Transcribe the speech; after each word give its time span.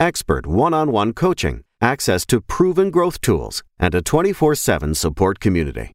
expert 0.00 0.46
one 0.46 0.74
on 0.74 0.90
one 0.90 1.12
coaching, 1.12 1.62
access 1.80 2.26
to 2.26 2.40
proven 2.40 2.90
growth 2.90 3.20
tools, 3.20 3.62
and 3.78 3.94
a 3.94 4.02
24 4.02 4.54
7 4.54 4.94
support 4.94 5.38
community. 5.38 5.92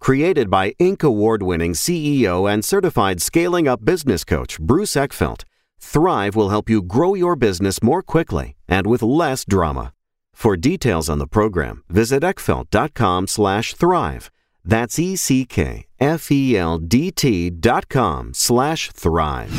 Created 0.00 0.48
by 0.48 0.70
Inc. 0.80 1.02
award 1.02 1.42
winning 1.42 1.72
CEO 1.74 2.50
and 2.50 2.64
certified 2.64 3.20
scaling 3.20 3.68
up 3.68 3.84
business 3.84 4.24
coach 4.24 4.58
Bruce 4.60 4.94
Eckfeldt, 4.94 5.42
Thrive 5.80 6.36
will 6.36 6.50
help 6.50 6.70
you 6.70 6.82
grow 6.82 7.14
your 7.14 7.36
business 7.36 7.82
more 7.82 8.02
quickly 8.02 8.54
and 8.68 8.86
with 8.86 9.02
less 9.02 9.44
drama. 9.44 9.92
For 10.32 10.56
details 10.56 11.08
on 11.08 11.18
the 11.18 11.26
program, 11.26 11.82
visit 11.88 12.22
eckfeldt.com 12.22 13.26
slash 13.26 13.74
thrive. 13.74 14.30
That's 14.64 14.98
E-C-K-F-E-L-D-T 14.98 15.87
dot 16.00 17.88
com 17.88 18.32
slash 18.32 18.90
thrive. 18.92 19.52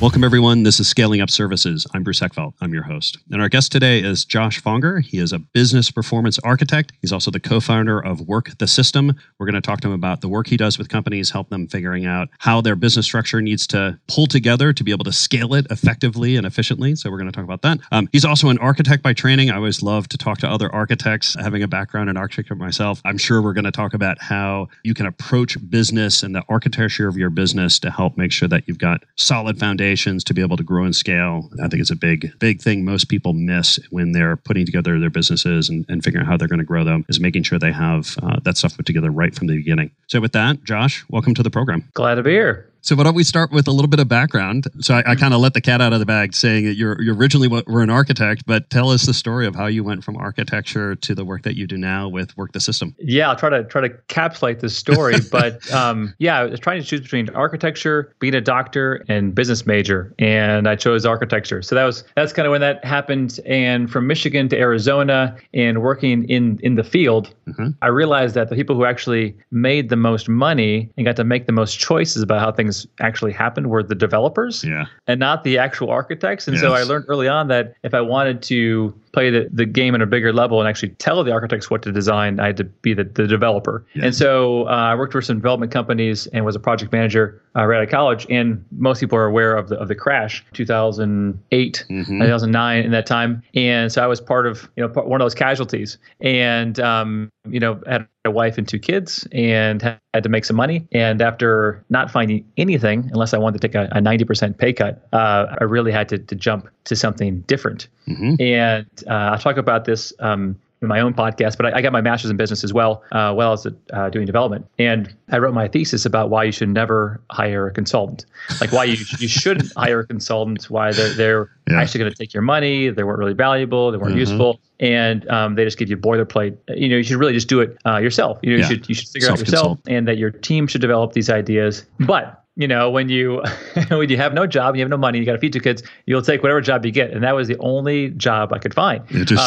Welcome, 0.00 0.24
everyone. 0.24 0.64
This 0.64 0.80
is 0.80 0.88
Scaling 0.88 1.20
Up 1.20 1.30
Services. 1.30 1.86
I'm 1.94 2.02
Bruce 2.02 2.18
Eckfeldt. 2.18 2.54
I'm 2.60 2.74
your 2.74 2.82
host. 2.82 3.18
And 3.30 3.40
our 3.40 3.48
guest 3.48 3.70
today 3.70 4.00
is 4.00 4.24
Josh 4.24 4.60
Fonger. 4.60 5.00
He 5.00 5.18
is 5.18 5.32
a 5.32 5.38
business 5.38 5.92
performance 5.92 6.40
architect. 6.40 6.92
He's 7.00 7.12
also 7.12 7.30
the 7.30 7.38
co 7.38 7.60
founder 7.60 8.00
of 8.00 8.22
Work 8.22 8.58
the 8.58 8.66
System. 8.66 9.14
We're 9.38 9.46
going 9.46 9.54
to 9.54 9.60
talk 9.60 9.80
to 9.82 9.88
him 9.88 9.94
about 9.94 10.20
the 10.20 10.28
work 10.28 10.48
he 10.48 10.56
does 10.56 10.76
with 10.76 10.88
companies, 10.88 11.30
help 11.30 11.50
them 11.50 11.68
figuring 11.68 12.04
out 12.04 12.30
how 12.40 12.60
their 12.60 12.74
business 12.74 13.06
structure 13.06 13.40
needs 13.40 13.64
to 13.68 13.96
pull 14.08 14.26
together 14.26 14.72
to 14.72 14.82
be 14.82 14.90
able 14.90 15.04
to 15.04 15.12
scale 15.12 15.54
it 15.54 15.68
effectively 15.70 16.34
and 16.34 16.46
efficiently. 16.46 16.96
So, 16.96 17.08
we're 17.08 17.18
going 17.18 17.30
to 17.30 17.36
talk 17.36 17.44
about 17.44 17.62
that. 17.62 17.78
Um, 17.92 18.08
he's 18.10 18.24
also 18.24 18.48
an 18.48 18.58
architect 18.58 19.04
by 19.04 19.12
training. 19.12 19.50
I 19.50 19.56
always 19.56 19.84
love 19.84 20.08
to 20.08 20.18
talk 20.18 20.38
to 20.38 20.48
other 20.48 20.74
architects, 20.74 21.36
having 21.38 21.62
a 21.62 21.68
background 21.68 22.10
in 22.10 22.16
architecture 22.16 22.56
myself. 22.56 23.00
I'm 23.04 23.18
sure 23.18 23.40
we're 23.40 23.52
going 23.52 23.66
to 23.66 23.70
talk 23.70 23.94
about 23.94 24.20
how 24.20 24.66
you 24.82 24.94
can 24.94 25.06
approach 25.06 25.56
business 25.70 25.81
and 25.90 26.34
the 26.34 26.44
architecture 26.48 27.08
of 27.08 27.16
your 27.16 27.30
business 27.30 27.78
to 27.80 27.90
help 27.90 28.16
make 28.16 28.30
sure 28.30 28.48
that 28.48 28.62
you've 28.66 28.78
got 28.78 29.02
solid 29.16 29.58
foundations 29.58 30.22
to 30.24 30.34
be 30.34 30.40
able 30.40 30.56
to 30.56 30.62
grow 30.62 30.84
and 30.84 30.94
scale. 30.94 31.50
I 31.62 31.68
think 31.68 31.80
it's 31.80 31.90
a 31.90 31.96
big, 31.96 32.38
big 32.38 32.60
thing 32.60 32.84
most 32.84 33.08
people 33.08 33.32
miss 33.32 33.78
when 33.90 34.12
they're 34.12 34.36
putting 34.36 34.64
together 34.64 35.00
their 35.00 35.10
businesses 35.10 35.68
and, 35.68 35.84
and 35.88 36.04
figuring 36.04 36.24
out 36.24 36.30
how 36.30 36.36
they're 36.36 36.48
going 36.48 36.60
to 36.60 36.64
grow 36.64 36.84
them 36.84 37.04
is 37.08 37.18
making 37.18 37.42
sure 37.42 37.58
they 37.58 37.72
have 37.72 38.16
uh, 38.22 38.38
that 38.44 38.56
stuff 38.56 38.76
put 38.76 38.86
together 38.86 39.10
right 39.10 39.34
from 39.34 39.48
the 39.48 39.56
beginning. 39.56 39.90
So, 40.06 40.20
with 40.20 40.32
that, 40.32 40.62
Josh, 40.64 41.04
welcome 41.08 41.34
to 41.34 41.42
the 41.42 41.50
program. 41.50 41.88
Glad 41.94 42.16
to 42.16 42.22
be 42.22 42.32
here. 42.32 42.71
So 42.84 42.96
why 42.96 43.04
don't 43.04 43.14
we 43.14 43.22
start 43.22 43.52
with 43.52 43.68
a 43.68 43.70
little 43.70 43.88
bit 43.88 44.00
of 44.00 44.08
background? 44.08 44.66
So 44.80 44.94
I, 44.94 45.12
I 45.12 45.14
kind 45.14 45.32
of 45.32 45.40
let 45.40 45.54
the 45.54 45.60
cat 45.60 45.80
out 45.80 45.92
of 45.92 46.00
the 46.00 46.06
bag, 46.06 46.34
saying 46.34 46.64
that 46.64 46.74
you're 46.74 47.00
you 47.00 47.14
originally 47.14 47.46
were 47.46 47.80
an 47.80 47.90
architect, 47.90 48.42
but 48.44 48.68
tell 48.70 48.90
us 48.90 49.06
the 49.06 49.14
story 49.14 49.46
of 49.46 49.54
how 49.54 49.66
you 49.66 49.84
went 49.84 50.02
from 50.02 50.16
architecture 50.16 50.96
to 50.96 51.14
the 51.14 51.24
work 51.24 51.42
that 51.42 51.54
you 51.54 51.68
do 51.68 51.78
now 51.78 52.08
with 52.08 52.36
Work 52.36 52.50
the 52.52 52.60
System. 52.60 52.96
Yeah, 52.98 53.30
I'll 53.30 53.36
try 53.36 53.50
to 53.50 53.62
try 53.62 53.82
to 53.82 53.88
capsulate 54.08 54.58
this 54.58 54.76
story, 54.76 55.14
but 55.30 55.72
um, 55.72 56.12
yeah, 56.18 56.40
I 56.40 56.44
was 56.44 56.58
trying 56.58 56.82
to 56.82 56.86
choose 56.86 57.00
between 57.00 57.30
architecture, 57.30 58.12
being 58.18 58.34
a 58.34 58.40
doctor, 58.40 59.04
and 59.08 59.32
business 59.32 59.64
major, 59.64 60.12
and 60.18 60.68
I 60.68 60.74
chose 60.74 61.06
architecture. 61.06 61.62
So 61.62 61.76
that 61.76 61.84
was 61.84 62.02
that's 62.16 62.32
kind 62.32 62.46
of 62.46 62.50
when 62.50 62.62
that 62.62 62.84
happened. 62.84 63.38
And 63.46 63.88
from 63.88 64.08
Michigan 64.08 64.48
to 64.48 64.58
Arizona, 64.58 65.36
and 65.54 65.82
working 65.82 66.28
in 66.28 66.58
in 66.64 66.74
the 66.74 66.84
field, 66.84 67.32
mm-hmm. 67.46 67.68
I 67.80 67.86
realized 67.86 68.34
that 68.34 68.48
the 68.48 68.56
people 68.56 68.74
who 68.74 68.84
actually 68.84 69.36
made 69.52 69.88
the 69.88 69.96
most 69.96 70.28
money 70.28 70.90
and 70.96 71.06
got 71.06 71.14
to 71.14 71.24
make 71.24 71.46
the 71.46 71.52
most 71.52 71.78
choices 71.78 72.22
about 72.22 72.40
how 72.40 72.50
things 72.50 72.71
things 72.72 72.86
actually 73.00 73.32
happened 73.32 73.68
were 73.68 73.82
the 73.82 73.94
developers 73.94 74.64
yeah. 74.64 74.86
and 75.06 75.20
not 75.20 75.44
the 75.44 75.58
actual 75.58 75.90
architects. 75.90 76.48
And 76.48 76.56
yes. 76.56 76.62
so 76.62 76.72
I 76.72 76.82
learned 76.82 77.06
early 77.08 77.28
on 77.28 77.48
that 77.48 77.74
if 77.82 77.94
I 77.94 78.00
wanted 78.00 78.42
to 78.44 78.94
play 79.12 79.30
the, 79.30 79.48
the 79.52 79.66
game 79.66 79.94
at 79.94 80.02
a 80.02 80.06
bigger 80.06 80.32
level 80.32 80.60
and 80.60 80.68
actually 80.68 80.90
tell 80.90 81.22
the 81.22 81.32
architects 81.32 81.70
what 81.70 81.82
to 81.82 81.92
design, 81.92 82.40
I 82.40 82.46
had 82.46 82.56
to 82.56 82.64
be 82.64 82.94
the, 82.94 83.04
the 83.04 83.26
developer. 83.26 83.84
Yeah. 83.94 84.06
And 84.06 84.14
so 84.14 84.66
uh, 84.68 84.70
I 84.70 84.94
worked 84.94 85.12
for 85.12 85.22
some 85.22 85.36
development 85.36 85.70
companies 85.70 86.26
and 86.28 86.44
was 86.44 86.56
a 86.56 86.60
project 86.60 86.92
manager 86.92 87.40
uh, 87.54 87.66
right 87.66 87.78
out 87.78 87.84
of 87.84 87.90
college. 87.90 88.26
And 88.30 88.64
most 88.72 89.00
people 89.00 89.18
are 89.18 89.26
aware 89.26 89.54
of 89.54 89.68
the 89.68 89.78
of 89.78 89.88
the 89.88 89.94
crash, 89.94 90.44
2008, 90.54 91.86
mm-hmm. 91.90 92.20
2009, 92.20 92.84
in 92.84 92.90
that 92.92 93.06
time. 93.06 93.42
And 93.54 93.92
so 93.92 94.02
I 94.02 94.06
was 94.06 94.20
part 94.20 94.46
of 94.46 94.70
you 94.76 94.86
know 94.86 95.02
one 95.02 95.20
of 95.20 95.24
those 95.24 95.34
casualties. 95.34 95.98
And 96.20 96.80
um, 96.80 97.30
you 97.48 97.60
know 97.60 97.80
had 97.86 98.06
a 98.24 98.30
wife 98.30 98.56
and 98.56 98.68
two 98.68 98.78
kids 98.78 99.26
and 99.32 99.82
had 99.82 100.22
to 100.22 100.28
make 100.28 100.44
some 100.44 100.56
money. 100.56 100.86
And 100.92 101.20
after 101.20 101.84
not 101.90 102.10
finding 102.10 102.46
anything, 102.56 103.10
unless 103.12 103.34
I 103.34 103.38
wanted 103.38 103.60
to 103.60 103.68
take 103.68 103.74
a, 103.74 103.88
a 103.96 104.00
90% 104.00 104.58
pay 104.58 104.72
cut, 104.72 105.08
uh, 105.12 105.56
I 105.60 105.64
really 105.64 105.90
had 105.90 106.08
to, 106.10 106.18
to 106.18 106.34
jump 106.34 106.68
to 106.84 106.94
something 106.94 107.40
different. 107.42 107.88
Mm-hmm. 108.08 108.40
And 108.40 108.86
uh, 109.06 109.30
I'll 109.32 109.38
talk 109.38 109.56
about 109.56 109.84
this 109.84 110.12
um, 110.20 110.58
in 110.82 110.88
my 110.88 111.00
own 111.00 111.14
podcast, 111.14 111.56
but 111.56 111.66
I, 111.66 111.78
I, 111.78 111.82
got 111.82 111.92
my 111.92 112.00
master's 112.00 112.30
in 112.30 112.36
business 112.36 112.64
as 112.64 112.72
well, 112.72 113.04
uh, 113.12 113.28
I 113.28 113.30
was 113.30 113.66
uh, 113.92 114.10
doing 114.10 114.26
development. 114.26 114.66
And 114.78 115.14
I 115.30 115.38
wrote 115.38 115.54
my 115.54 115.68
thesis 115.68 116.04
about 116.04 116.28
why 116.28 116.44
you 116.44 116.52
should 116.52 116.68
never 116.68 117.20
hire 117.30 117.68
a 117.68 117.72
consultant, 117.72 118.26
like 118.60 118.72
why 118.72 118.84
you 118.84 118.96
you 119.18 119.28
shouldn't 119.28 119.72
hire 119.76 120.00
a 120.00 120.06
consultant, 120.06 120.64
why 120.64 120.92
they're 120.92 121.14
they're 121.14 121.50
yeah. 121.70 121.80
actually 121.80 122.00
going 122.00 122.10
to 122.10 122.16
take 122.16 122.34
your 122.34 122.42
money, 122.42 122.90
they 122.90 123.04
weren't 123.04 123.20
really 123.20 123.32
valuable, 123.32 123.92
they 123.92 123.96
weren't 123.96 124.10
mm-hmm. 124.10 124.20
useful, 124.20 124.60
and 124.80 125.28
um, 125.30 125.54
they 125.54 125.64
just 125.64 125.78
give 125.78 125.88
you 125.88 125.96
boilerplate. 125.96 126.56
You 126.68 126.88
know, 126.88 126.96
you 126.96 127.04
should 127.04 127.16
really 127.16 127.32
just 127.32 127.48
do 127.48 127.60
it 127.60 127.78
uh, 127.86 127.98
yourself. 127.98 128.38
You 128.42 128.50
know, 128.50 128.56
yeah. 128.56 128.68
you 128.68 128.68
should 128.68 128.88
you 128.88 128.94
should 128.96 129.08
figure 129.08 129.30
out 129.30 129.38
yourself, 129.38 129.78
and 129.86 130.08
that 130.08 130.18
your 130.18 130.30
team 130.30 130.66
should 130.66 130.80
develop 130.80 131.12
these 131.12 131.30
ideas. 131.30 131.86
But 132.00 132.41
you 132.56 132.68
know 132.68 132.90
when 132.90 133.08
you 133.08 133.42
when 133.88 134.08
you 134.08 134.16
have 134.16 134.34
no 134.34 134.46
job 134.46 134.76
you 134.76 134.82
have 134.82 134.90
no 134.90 134.96
money 134.96 135.18
you 135.18 135.24
got 135.24 135.32
to 135.32 135.38
feed 135.38 135.52
two 135.52 135.60
kids 135.60 135.82
you'll 136.06 136.22
take 136.22 136.42
whatever 136.42 136.60
job 136.60 136.84
you 136.84 136.92
get 136.92 137.10
and 137.10 137.22
that 137.22 137.34
was 137.34 137.48
the 137.48 137.56
only 137.58 138.10
job 138.10 138.52
i 138.52 138.58
could 138.58 138.74
find 138.74 139.02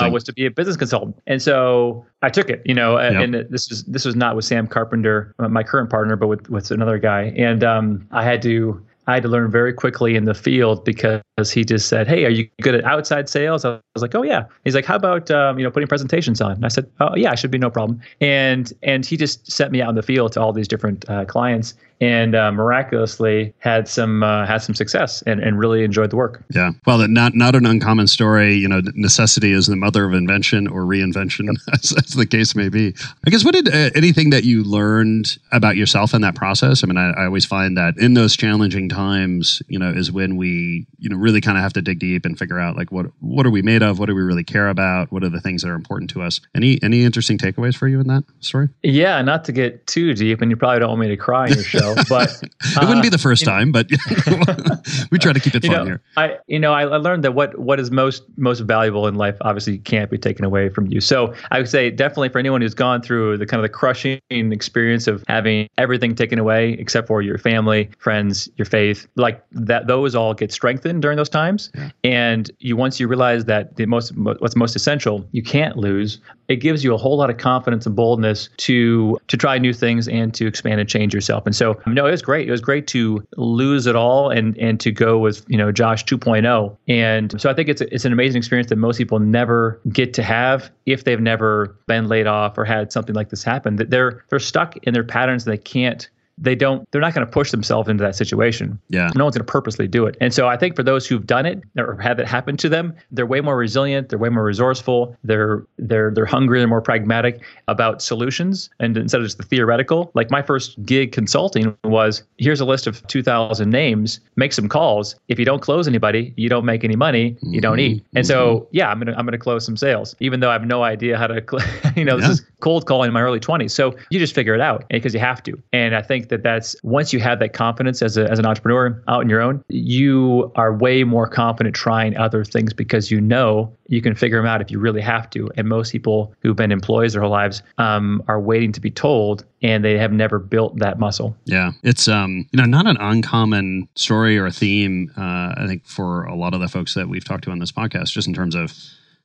uh, 0.07 0.09
was 0.11 0.23
to 0.23 0.33
be 0.33 0.45
a 0.45 0.51
business 0.51 0.75
consultant 0.75 1.15
and 1.27 1.41
so 1.41 2.05
i 2.21 2.29
took 2.29 2.49
it 2.49 2.61
you 2.65 2.73
know 2.73 2.99
yep. 2.99 3.13
and 3.13 3.33
this 3.49 3.69
was 3.69 3.83
this 3.85 4.05
was 4.05 4.15
not 4.15 4.35
with 4.35 4.45
sam 4.45 4.67
carpenter 4.67 5.35
my 5.49 5.63
current 5.63 5.89
partner 5.89 6.15
but 6.15 6.27
with 6.27 6.49
with 6.49 6.71
another 6.71 6.97
guy 6.97 7.33
and 7.37 7.63
um, 7.63 8.07
i 8.11 8.23
had 8.23 8.41
to 8.41 8.83
I 9.07 9.13
had 9.13 9.23
to 9.23 9.29
learn 9.29 9.51
very 9.51 9.71
quickly 9.71 10.15
in 10.15 10.25
the 10.25 10.33
field 10.33 10.83
because 10.83 11.21
he 11.51 11.63
just 11.63 11.87
said, 11.87 12.07
"Hey, 12.07 12.25
are 12.25 12.29
you 12.29 12.49
good 12.61 12.73
at 12.73 12.83
outside 12.85 13.29
sales?" 13.29 13.63
I 13.63 13.79
was 13.93 14.01
like, 14.01 14.15
"Oh 14.15 14.23
yeah." 14.23 14.45
He's 14.63 14.73
like, 14.73 14.85
"How 14.85 14.95
about 14.95 15.29
um, 15.29 15.59
you 15.59 15.63
know 15.63 15.69
putting 15.69 15.87
presentations 15.87 16.41
on?" 16.41 16.53
And 16.53 16.65
I 16.65 16.69
said, 16.69 16.89
"Oh 16.99 17.15
yeah, 17.15 17.31
I 17.31 17.35
should 17.35 17.51
be 17.51 17.59
no 17.59 17.69
problem." 17.69 18.01
And 18.19 18.73
and 18.81 19.05
he 19.05 19.15
just 19.15 19.49
sent 19.51 19.71
me 19.71 19.81
out 19.81 19.89
in 19.89 19.95
the 19.95 20.03
field 20.03 20.31
to 20.33 20.41
all 20.41 20.53
these 20.53 20.67
different 20.67 21.07
uh, 21.07 21.25
clients, 21.25 21.75
and 22.01 22.35
uh, 22.35 22.51
miraculously 22.51 23.53
had 23.59 23.87
some 23.87 24.23
uh, 24.23 24.45
had 24.45 24.57
some 24.57 24.75
success 24.75 25.21
and, 25.23 25.39
and 25.39 25.57
really 25.57 25.83
enjoyed 25.83 26.09
the 26.09 26.15
work. 26.15 26.43
Yeah, 26.53 26.71
well, 26.85 27.07
not 27.07 27.35
not 27.35 27.55
an 27.55 27.65
uncommon 27.65 28.07
story. 28.07 28.53
You 28.53 28.67
know, 28.67 28.81
necessity 28.93 29.51
is 29.51 29.67
the 29.67 29.75
mother 29.75 30.05
of 30.05 30.13
invention 30.13 30.67
or 30.67 30.81
reinvention, 30.81 31.45
yep. 31.45 31.55
as, 31.73 31.93
as, 31.97 32.11
the 32.11 32.25
case 32.25 32.55
may 32.55 32.69
be. 32.69 32.93
I 33.25 33.29
guess 33.29 33.45
what 33.45 33.53
did 33.53 33.69
uh, 33.69 33.91
anything 33.95 34.29
that 34.31 34.43
you 34.43 34.63
learned 34.63 35.37
about 35.51 35.75
yourself 35.77 36.13
in 36.13 36.21
that 36.21 36.35
process? 36.35 36.83
I 36.83 36.87
mean, 36.87 36.97
I, 36.97 37.11
I, 37.11 37.25
always 37.25 37.45
find 37.45 37.77
that 37.77 37.97
in 37.97 38.13
those 38.13 38.35
challenging 38.35 38.89
times, 38.89 39.61
you 39.67 39.79
know, 39.79 39.89
is 39.89 40.11
when 40.11 40.35
we 40.35 40.85
you 40.99 41.09
know 41.09 41.15
really 41.15 41.41
kind 41.41 41.57
of 41.57 41.63
have 41.63 41.73
to 41.73 41.81
dig 41.81 41.99
deep 41.99 42.25
and 42.25 42.37
figure 42.37 42.59
out 42.59 42.75
like 42.75 42.91
what 42.91 43.07
what 43.21 43.45
are 43.45 43.51
we 43.51 43.61
made 43.61 43.83
of? 43.83 43.99
What 43.99 44.07
do 44.07 44.15
we 44.15 44.21
really 44.21 44.43
care 44.43 44.67
about? 44.67 45.11
What 45.11 45.23
are 45.23 45.29
the 45.29 45.41
things 45.41 45.61
that 45.61 45.69
are 45.69 45.75
important 45.75 46.09
to 46.11 46.21
us? 46.21 46.41
Any 46.53 46.79
any 46.83 47.03
interesting 47.03 47.37
takeaways 47.37 47.75
for 47.75 47.87
you 47.87 47.99
in 47.99 48.07
that 48.07 48.23
story? 48.41 48.69
Yeah, 48.83 49.21
not 49.21 49.45
to 49.45 49.51
get 49.51 49.87
too 49.87 50.13
deep, 50.13 50.41
and 50.41 50.51
you 50.51 50.57
probably 50.57 50.79
don't 50.79 50.89
want 50.89 51.01
me 51.01 51.07
to 51.07 51.17
cry 51.17 51.47
in 51.47 51.53
your 51.53 51.63
show 51.63 51.84
show, 51.93 52.03
but 52.09 52.43
uh, 52.43 52.47
it 52.81 52.87
wouldn't 52.87 53.03
be 53.03 53.09
the 53.09 53.17
first 53.17 53.45
time, 53.45 53.71
but 53.71 53.89
we 55.11 55.19
try 55.19 55.33
to 55.33 55.39
keep 55.39 55.55
it 55.55 55.63
fun 55.63 55.71
know, 55.71 55.85
here. 55.85 56.01
I, 56.17 56.37
you 56.47 56.59
know, 56.59 56.73
I, 56.73 56.83
I, 56.83 56.97
learned 56.97 57.23
that 57.23 57.33
what 57.33 57.57
what 57.59 57.79
is 57.79 57.91
most 57.91 58.23
most 58.37 58.61
valuable 58.61 59.07
in 59.07 59.15
life 59.15 59.37
obviously 59.41 59.77
can't 59.79 60.09
be 60.09 60.17
taken 60.17 60.45
away 60.45 60.69
from 60.69 60.87
you. 60.87 61.01
So 61.01 61.33
I 61.51 61.59
would 61.59 61.69
say 61.69 61.89
definitely 61.91 62.29
for 62.29 62.39
anyone 62.39 62.61
who's 62.61 62.73
gone 62.73 63.01
through 63.01 63.37
the 63.37 63.45
kind 63.45 63.59
of 63.59 63.63
the 63.63 63.69
crushing 63.69 64.19
experience 64.29 65.07
of 65.07 65.23
having 65.27 65.67
everything 65.77 66.15
taken 66.15 66.39
away 66.39 66.73
except 66.73 67.07
for 67.07 67.21
your 67.21 67.37
family, 67.37 67.89
friends, 67.97 68.49
your 68.57 68.65
faith, 68.65 69.07
like 69.15 69.43
that, 69.51 69.87
those 69.87 70.15
all 70.15 70.33
get 70.33 70.51
strengthened 70.51 71.01
during 71.01 71.17
those 71.17 71.29
times. 71.29 71.71
Yeah. 71.75 71.89
And 72.03 72.51
you 72.59 72.77
once 72.77 72.99
you 72.99 73.07
realize 73.07 73.45
that 73.45 73.75
the 73.75 73.85
most 73.85 74.15
what's 74.17 74.55
most 74.55 74.75
essential, 74.75 75.27
you 75.31 75.43
can't 75.43 75.77
lose. 75.77 76.19
It 76.47 76.57
gives 76.57 76.83
you 76.83 76.93
a 76.93 76.97
whole 76.97 77.17
lot 77.17 77.29
of 77.29 77.37
confidence 77.37 77.85
and 77.85 77.95
boldness 77.95 78.49
to 78.57 79.17
to 79.27 79.37
try 79.37 79.57
new 79.57 79.73
things 79.73 80.07
and 80.07 80.33
to 80.35 80.47
expand 80.47 80.79
and 80.79 80.89
change 80.89 81.13
yourself. 81.13 81.45
And 81.45 81.55
so 81.55 81.74
no, 81.87 82.05
it 82.05 82.11
was 82.11 82.21
great. 82.21 82.47
It 82.47 82.51
was 82.51 82.61
great 82.61 82.87
to 82.87 83.25
lose 83.37 83.87
it 83.87 83.95
all 83.95 84.29
and 84.29 84.57
and 84.57 84.79
to 84.79 84.91
go 84.91 85.17
with 85.17 85.45
you 85.47 85.57
know 85.57 85.71
Josh 85.71 86.05
2.0. 86.05 86.77
And 86.87 87.39
so 87.39 87.49
I 87.49 87.53
think 87.53 87.69
it's 87.69 87.81
it's 87.81 88.05
an 88.05 88.13
amazing 88.13 88.39
experience 88.39 88.69
that 88.69 88.77
most 88.77 88.97
people 88.97 89.19
never 89.19 89.79
get 89.89 90.13
to 90.15 90.23
have 90.23 90.71
if 90.85 91.03
they've 91.03 91.21
never 91.21 91.75
been 91.87 92.07
laid 92.07 92.27
off 92.27 92.57
or 92.57 92.65
had 92.65 92.91
something 92.91 93.15
like 93.15 93.29
this 93.29 93.43
happen. 93.43 93.75
That 93.77 93.89
they're 93.89 94.23
they're 94.29 94.39
stuck 94.39 94.77
in 94.77 94.93
their 94.93 95.03
patterns 95.03 95.45
and 95.45 95.53
they 95.53 95.61
can't 95.61 96.09
they 96.37 96.55
don't 96.55 96.89
they're 96.91 97.01
not 97.01 97.13
going 97.13 97.25
to 97.25 97.31
push 97.31 97.51
themselves 97.51 97.89
into 97.89 98.03
that 98.03 98.15
situation. 98.15 98.79
Yeah. 98.89 99.09
No 99.15 99.25
one's 99.25 99.35
going 99.35 99.45
to 99.45 99.51
purposely 99.51 99.87
do 99.87 100.05
it. 100.05 100.17
And 100.19 100.33
so 100.33 100.47
I 100.47 100.57
think 100.57 100.75
for 100.75 100.83
those 100.83 101.07
who've 101.07 101.25
done 101.25 101.45
it 101.45 101.63
or 101.77 101.97
had 101.97 102.19
it 102.19 102.27
happen 102.27 102.57
to 102.57 102.69
them, 102.69 102.93
they're 103.11 103.25
way 103.25 103.41
more 103.41 103.57
resilient, 103.57 104.09
they're 104.09 104.19
way 104.19 104.29
more 104.29 104.43
resourceful, 104.43 105.15
they're 105.23 105.63
they're 105.77 106.11
they're 106.11 106.25
hungry, 106.25 106.59
they're 106.59 106.67
more 106.67 106.81
pragmatic 106.81 107.41
about 107.67 108.01
solutions 108.01 108.69
and 108.79 108.97
instead 108.97 109.21
of 109.21 109.25
just 109.25 109.37
the 109.37 109.43
theoretical. 109.43 110.11
Like 110.13 110.29
my 110.31 110.41
first 110.41 110.83
gig 110.85 111.11
consulting 111.11 111.75
was 111.83 112.23
here's 112.37 112.59
a 112.59 112.65
list 112.65 112.87
of 112.87 113.05
2000 113.07 113.69
names, 113.69 114.19
make 114.35 114.53
some 114.53 114.67
calls. 114.67 115.15
If 115.27 115.39
you 115.39 115.45
don't 115.45 115.61
close 115.61 115.87
anybody, 115.87 116.33
you 116.35 116.49
don't 116.49 116.65
make 116.65 116.83
any 116.83 116.95
money, 116.95 117.37
you 117.41 117.61
don't 117.61 117.79
eat. 117.79 117.97
Mm-hmm. 117.97 118.17
And 118.17 118.27
so, 118.27 118.59
mm-hmm. 118.59 118.65
yeah, 118.71 118.89
I'm 118.89 118.99
going 118.99 119.07
to 119.07 119.17
I'm 119.17 119.25
going 119.25 119.33
to 119.33 119.37
close 119.37 119.65
some 119.65 119.77
sales 119.77 120.15
even 120.19 120.39
though 120.39 120.49
I 120.49 120.53
have 120.53 120.65
no 120.65 120.83
idea 120.83 121.17
how 121.17 121.27
to 121.27 121.35
you 121.95 122.03
know, 122.03 122.17
yeah. 122.17 122.27
this 122.27 122.39
is 122.39 122.45
cold 122.59 122.85
calling 122.85 123.07
in 123.07 123.13
my 123.13 123.21
early 123.21 123.39
20s. 123.39 123.71
So 123.71 123.95
you 124.09 124.19
just 124.19 124.33
figure 124.33 124.55
it 124.55 124.61
out 124.61 124.85
because 124.89 125.13
you 125.13 125.19
have 125.19 125.43
to. 125.43 125.61
And 125.71 125.95
I 125.95 126.01
think 126.01 126.24
that 126.29 126.43
that's 126.43 126.75
once 126.83 127.13
you 127.13 127.19
have 127.19 127.39
that 127.39 127.53
confidence 127.53 128.01
as, 128.01 128.17
a, 128.17 128.29
as 128.29 128.39
an 128.39 128.45
entrepreneur 128.45 129.01
out 129.07 129.21
on 129.21 129.29
your 129.29 129.41
own, 129.41 129.63
you 129.69 130.51
are 130.55 130.73
way 130.73 131.03
more 131.03 131.27
confident 131.27 131.75
trying 131.75 132.15
other 132.17 132.43
things 132.43 132.73
because 132.73 133.11
you 133.11 133.21
know 133.21 133.75
you 133.87 134.01
can 134.01 134.15
figure 134.15 134.37
them 134.37 134.45
out 134.45 134.61
if 134.61 134.71
you 134.71 134.79
really 134.79 135.01
have 135.01 135.29
to. 135.31 135.49
And 135.55 135.67
most 135.67 135.91
people 135.91 136.33
who've 136.41 136.55
been 136.55 136.71
employees 136.71 137.13
their 137.13 137.21
whole 137.21 137.31
lives 137.31 137.61
um, 137.77 138.23
are 138.27 138.39
waiting 138.39 138.71
to 138.73 138.81
be 138.81 138.91
told 138.91 139.45
and 139.61 139.83
they 139.83 139.97
have 139.97 140.11
never 140.11 140.39
built 140.39 140.77
that 140.79 140.99
muscle. 140.99 141.35
Yeah, 141.45 141.71
it's 141.83 142.07
um, 142.07 142.47
you 142.51 142.57
know 142.57 142.65
not 142.65 142.87
an 142.87 142.97
uncommon 142.99 143.87
story 143.95 144.37
or 144.37 144.49
theme. 144.51 145.11
Uh, 145.17 145.53
I 145.57 145.65
think 145.67 145.85
for 145.85 146.25
a 146.25 146.35
lot 146.35 146.53
of 146.53 146.59
the 146.59 146.67
folks 146.67 146.93
that 146.95 147.09
we've 147.09 147.23
talked 147.23 147.45
to 147.45 147.51
on 147.51 147.59
this 147.59 147.71
podcast, 147.71 148.09
just 148.09 148.27
in 148.27 148.33
terms 148.33 148.55
of 148.55 148.73